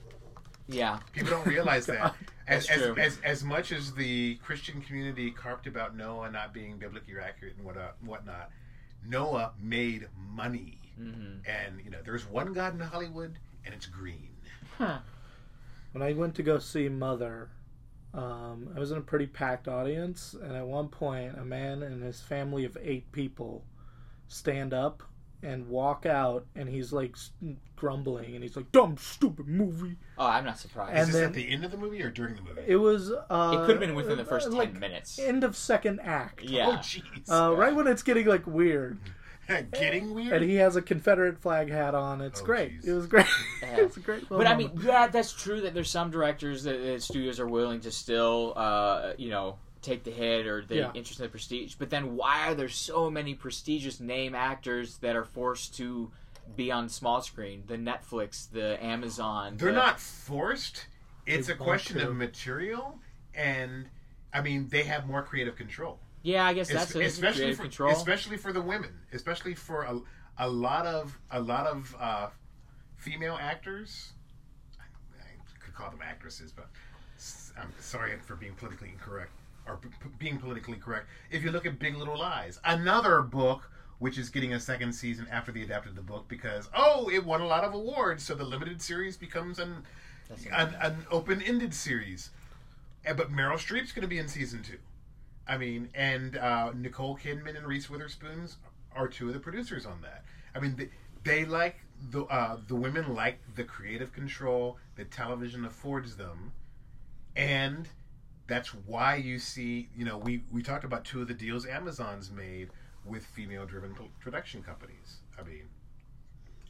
[0.69, 2.15] Yeah, People don't realize that.
[2.49, 2.97] As, That's as, true.
[3.03, 7.65] as, as much as the Christian community carped about Noah not being biblically accurate and
[7.67, 8.49] what, uh, whatnot,
[9.07, 10.79] Noah made money.
[10.97, 13.35] hmm And, you know, there's one God in Hollywood,
[13.67, 14.31] and it's green.
[14.79, 17.51] when I went to go see Mother,
[18.15, 22.03] um, I was in a pretty packed audience, and at one point, a man and
[22.03, 23.63] his family of eight people
[24.29, 25.03] stand up
[25.43, 27.15] and walk out, and he's like
[27.77, 30.91] grumbling, and he's like, "Dumb, stupid movie." Oh, I'm not surprised.
[30.93, 32.63] And Is this then- at the end of the movie or during the movie?
[32.67, 33.11] It was.
[33.11, 35.19] Uh, it could have been within the first uh, ten minutes.
[35.19, 36.43] End of second act.
[36.43, 36.67] Yeah.
[36.67, 36.79] Oh, Yeah.
[36.79, 37.31] jeez.
[37.31, 38.99] Uh, right when it's getting like weird,
[39.73, 40.43] Getting weird?
[40.43, 42.21] and he has a Confederate flag hat on.
[42.21, 42.83] It's Oh, great.
[42.83, 42.87] jeez.
[42.89, 43.27] It was great.
[43.63, 43.77] Yeah.
[43.81, 44.29] it's a great.
[44.29, 47.81] But I mean, yeah, that's true that there's some directors that, that studios are willing
[47.81, 50.91] to still, uh, you know, take the hit or the Yeah.
[50.95, 51.75] interested in prestige.
[51.75, 56.11] But then why are there so many prestigious name actors that are forced to
[56.57, 57.65] be on small screen?
[57.67, 59.57] The Netflix, the Amazon.
[59.57, 60.87] They're the- not forced.
[61.27, 62.99] It's a question want of material,
[63.35, 63.89] and,
[64.33, 66.01] I mean, they have more creative control.
[66.23, 67.05] Yeah, I guess Es- that's it.
[67.05, 67.93] especially for, control.
[67.93, 70.01] especially for the women, especially for a,
[70.39, 72.29] a lot of a lot of uh,
[72.97, 74.13] female actors.
[74.81, 74.85] I,
[75.21, 76.69] I could call them actresses, but
[77.61, 79.31] I'm sorry for being politically incorrect
[79.69, 79.79] or
[80.19, 81.07] being politically correct.
[81.31, 85.27] If you look at Big Little Lies, another book which is getting a second season
[85.31, 88.45] after they adapted the book because oh, it won a lot of awards, so the
[88.45, 89.85] limited series becomes an
[90.53, 92.31] an, an open-ended series.
[93.05, 94.79] Eh, But Meryl Streep's going to be in season two.
[95.47, 98.49] I mean, and uh, Nicole Kidman and Reese Witherspoon
[98.95, 100.25] are two of the producers on that.
[100.55, 100.91] I mean, they,
[101.25, 106.53] they like the uh, the women like the creative control that television affords them,
[107.35, 107.89] and
[108.49, 112.33] that's why you see, you know, we we talked about two of the deals Amazon's
[112.33, 112.71] made
[113.05, 115.19] with female-driven production companies.
[115.39, 115.69] I mean,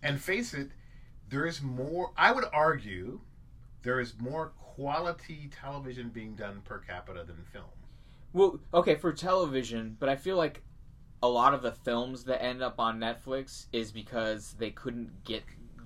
[0.02, 0.70] and face it,
[1.30, 2.10] there is more.
[2.16, 3.20] I would argue
[3.82, 7.64] there is more quality television being done per capita than film.
[8.32, 10.62] Well, okay, for television, but I feel like
[11.22, 15.44] a lot of the films that end up on Netflix is because they couldn't get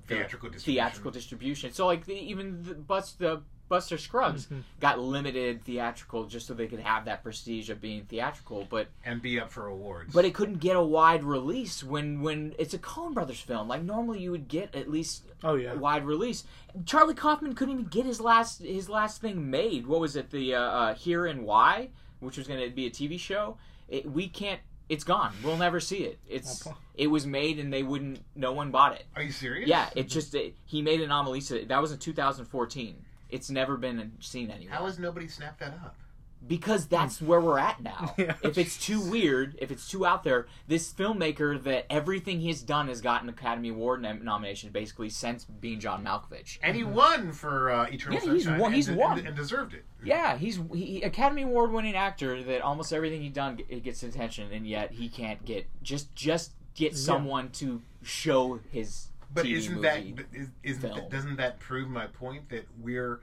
[0.09, 0.83] the Theatrical distribution.
[0.83, 1.73] theatrical distribution.
[1.73, 2.75] So, like, the, even the
[3.19, 4.65] the Buster Scruggs Mhm.
[4.81, 9.23] got limited theatrical just so they could have that prestige of being theatrical, but and
[9.23, 10.13] be up for awards.
[10.13, 13.69] but it couldn't get a wide release when when it's a Coen Brothers film.
[13.69, 15.73] Like normally you would get at least Oh yeah.
[15.73, 16.45] a wide release.
[16.85, 19.87] Charlie Kaufman couldn't even get his last his last thing made.
[19.87, 20.29] What was it?
[20.31, 21.89] The uh, uh, How and Why,
[22.21, 23.57] which was going to be a TV show.
[23.89, 24.61] It, we can't.
[24.91, 25.33] It's gone.
[25.43, 26.19] We'll never see it.
[26.29, 28.21] It's it was made and they wouldn't.
[28.35, 29.07] No one bought it.
[29.17, 29.67] Are you serious?
[29.67, 31.67] Yeah, it just it, he made an Anomalisa.
[31.69, 33.03] That was in 2014.
[33.33, 35.97] It's never been seen anywhere How has nobody snapped that up?
[36.45, 38.15] because that's where we're at now.
[38.19, 38.35] Yeah.
[38.43, 42.89] If it's too weird, if it's too out there, this filmmaker that everything he's done
[42.89, 46.59] has gotten Academy Award nom- nomination basically since being John Malkovich.
[46.63, 48.61] And he won for uh, Eternal Yeah, he's Sunshine.
[48.61, 49.19] won- he's and, won.
[49.19, 49.85] and, and deserved it.
[50.05, 54.51] Yeah, he's he, Academy Award winning actor that almost everything he's done g- gets attention,
[54.53, 59.09] and yet he can't get just just get someone to show his.
[59.35, 60.15] But TV isn't movie.
[60.17, 60.95] that is, isn't film.
[60.97, 63.21] that, doesn't that prove my point that we're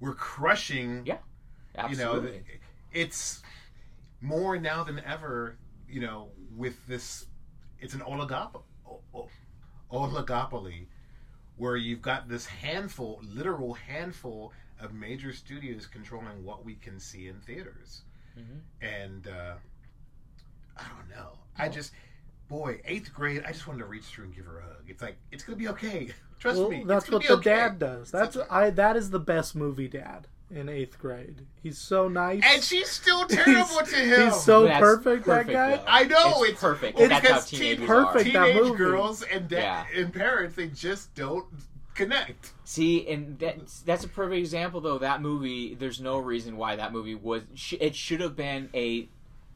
[0.00, 1.02] we're crushing?
[1.04, 1.18] Yeah,
[1.76, 2.30] absolutely.
[2.32, 2.42] You know,
[2.92, 3.42] it's
[4.20, 5.56] more now than ever.
[5.88, 7.26] You know, with this,
[7.80, 9.28] it's an oligop- o- o-
[9.92, 10.86] oligopoly
[11.56, 17.26] where you've got this handful, literal handful of major studios controlling what we can see
[17.28, 18.02] in theaters.
[18.38, 18.60] Mhm.
[18.80, 19.54] And uh,
[20.76, 21.32] I don't know.
[21.58, 21.92] I just,
[22.50, 24.82] boy, eighth grade, I just wanted to reach through and give her a hug.
[24.88, 26.10] It's like, it's going to be okay.
[26.40, 26.84] Trust well, me.
[26.86, 27.50] that's gonna what be the okay.
[27.50, 28.10] dad does.
[28.10, 28.70] That's That's I.
[28.70, 31.46] That is the best movie dad in eighth grade.
[31.62, 32.40] He's so nice.
[32.44, 34.24] And she's still terrible to him.
[34.24, 35.76] He's so That's perfect, perfect, that guy.
[35.76, 35.84] though.
[35.86, 36.98] I know It's it's, perfect.
[36.98, 38.06] It's That's because teenagers teen- are.
[38.06, 38.76] Perfect, that Teenage movie.
[38.78, 39.84] girls and da- Yeah.
[39.94, 41.44] and parents, they just don't
[41.94, 42.52] connect.
[42.64, 44.96] See, and that's that's a perfect example though.
[44.96, 47.42] That movie, there's no reason why that movie was.
[47.78, 49.10] It should have been a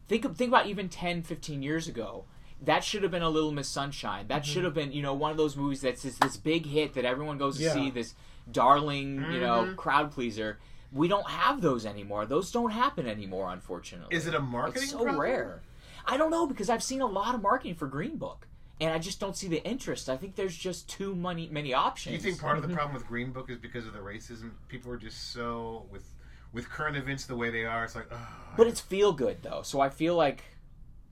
[0.06, 2.26] think of- think about even 10, 15 years ago.
[2.62, 4.26] That should have been a Little Miss Sunshine.
[4.28, 6.94] That should have been you know one of those movies that's this, this big hit
[6.94, 7.72] that everyone goes to Yeah.
[7.74, 7.90] see.
[7.90, 8.14] This
[8.50, 9.76] darling you know Mhm.
[9.76, 10.58] crowd pleaser.
[10.92, 12.24] We don't have those anymore.
[12.24, 14.16] Those don't happen anymore, unfortunately.
[14.16, 15.20] Is it a marketing It's so problem?
[15.20, 15.62] rare.
[16.06, 18.46] I don't know because I've seen a lot of marketing for Green Book,
[18.80, 20.08] and I just don't see the interest.
[20.08, 22.14] I think there's just too many many Do options.
[22.14, 24.52] you think part of the problem with Green Book is because of the racism?
[24.68, 26.04] People are just so with
[26.52, 27.82] with current events the way they are.
[27.84, 30.44] It's like, oh, But it's feel good though, so I feel like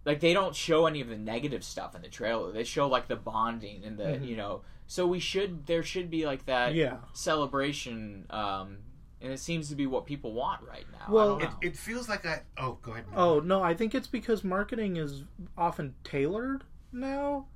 [0.04, 2.52] like they don't show any of the negative stuff in the trailer.
[2.52, 4.26] They show like the bonding and the Mhm.
[4.26, 4.62] you know.
[4.86, 6.98] So we should there should be like that Yeah.
[7.12, 8.78] celebration, um,
[9.20, 11.06] and it seems to be what people want right now.
[11.12, 12.42] Well- it, it feels like I.
[12.58, 13.06] Oh, go ahead.
[13.08, 13.18] Matt.
[13.18, 15.24] Oh no, I think it's because marketing is
[15.56, 17.46] often tailored now,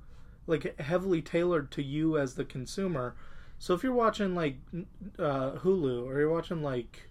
[0.47, 3.15] like heavily tailored to you as the consumer.
[3.59, 4.57] So if you're watching like
[5.19, 7.09] uh, Hulu or you're watching like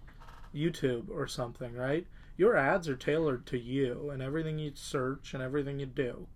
[0.55, 2.07] YouTube or something, right?
[2.37, 6.27] Your ads are tailored to you and everything you search and everything you do.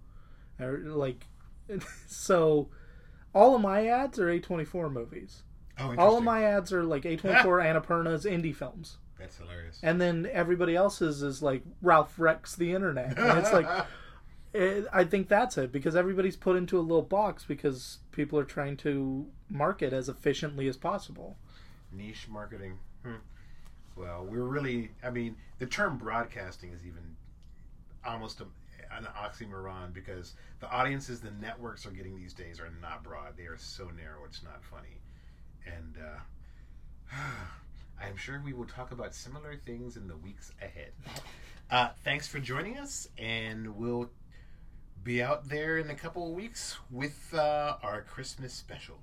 [0.59, 1.27] Like,
[2.07, 2.69] so
[3.33, 5.43] all of my ads are A24 movies.
[5.79, 8.97] oh, All of my ads are like A24 Annapurna's indie films.
[9.19, 9.79] That's hilarious.
[9.83, 13.17] And then everybody else's is like Ralph Rex the internet.
[13.19, 13.67] And it's like,
[14.53, 18.43] it, I think that's it because everybody's put into a little box because people are
[18.43, 21.37] trying to market as efficiently as possible.
[21.91, 22.79] niche marketing.
[23.05, 23.15] Hmm.
[23.95, 24.91] Well, we're really.
[25.03, 27.15] I mean, the term broadcasting is even
[28.05, 28.45] almost a,
[28.95, 33.37] an oxymoron because the audiences the networks are getting these days are not broad.
[33.37, 34.25] They are so narrow.
[34.25, 34.99] It's not funny,
[35.65, 37.15] and uh,
[38.01, 40.91] I'm sure we will talk about similar things in the weeks ahead.
[41.69, 44.09] Uh, thanks for joining us, and we'll
[45.05, 48.97] be out there in a couple of weeks with uh, our Christmas special.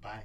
[0.00, 0.24] Bye.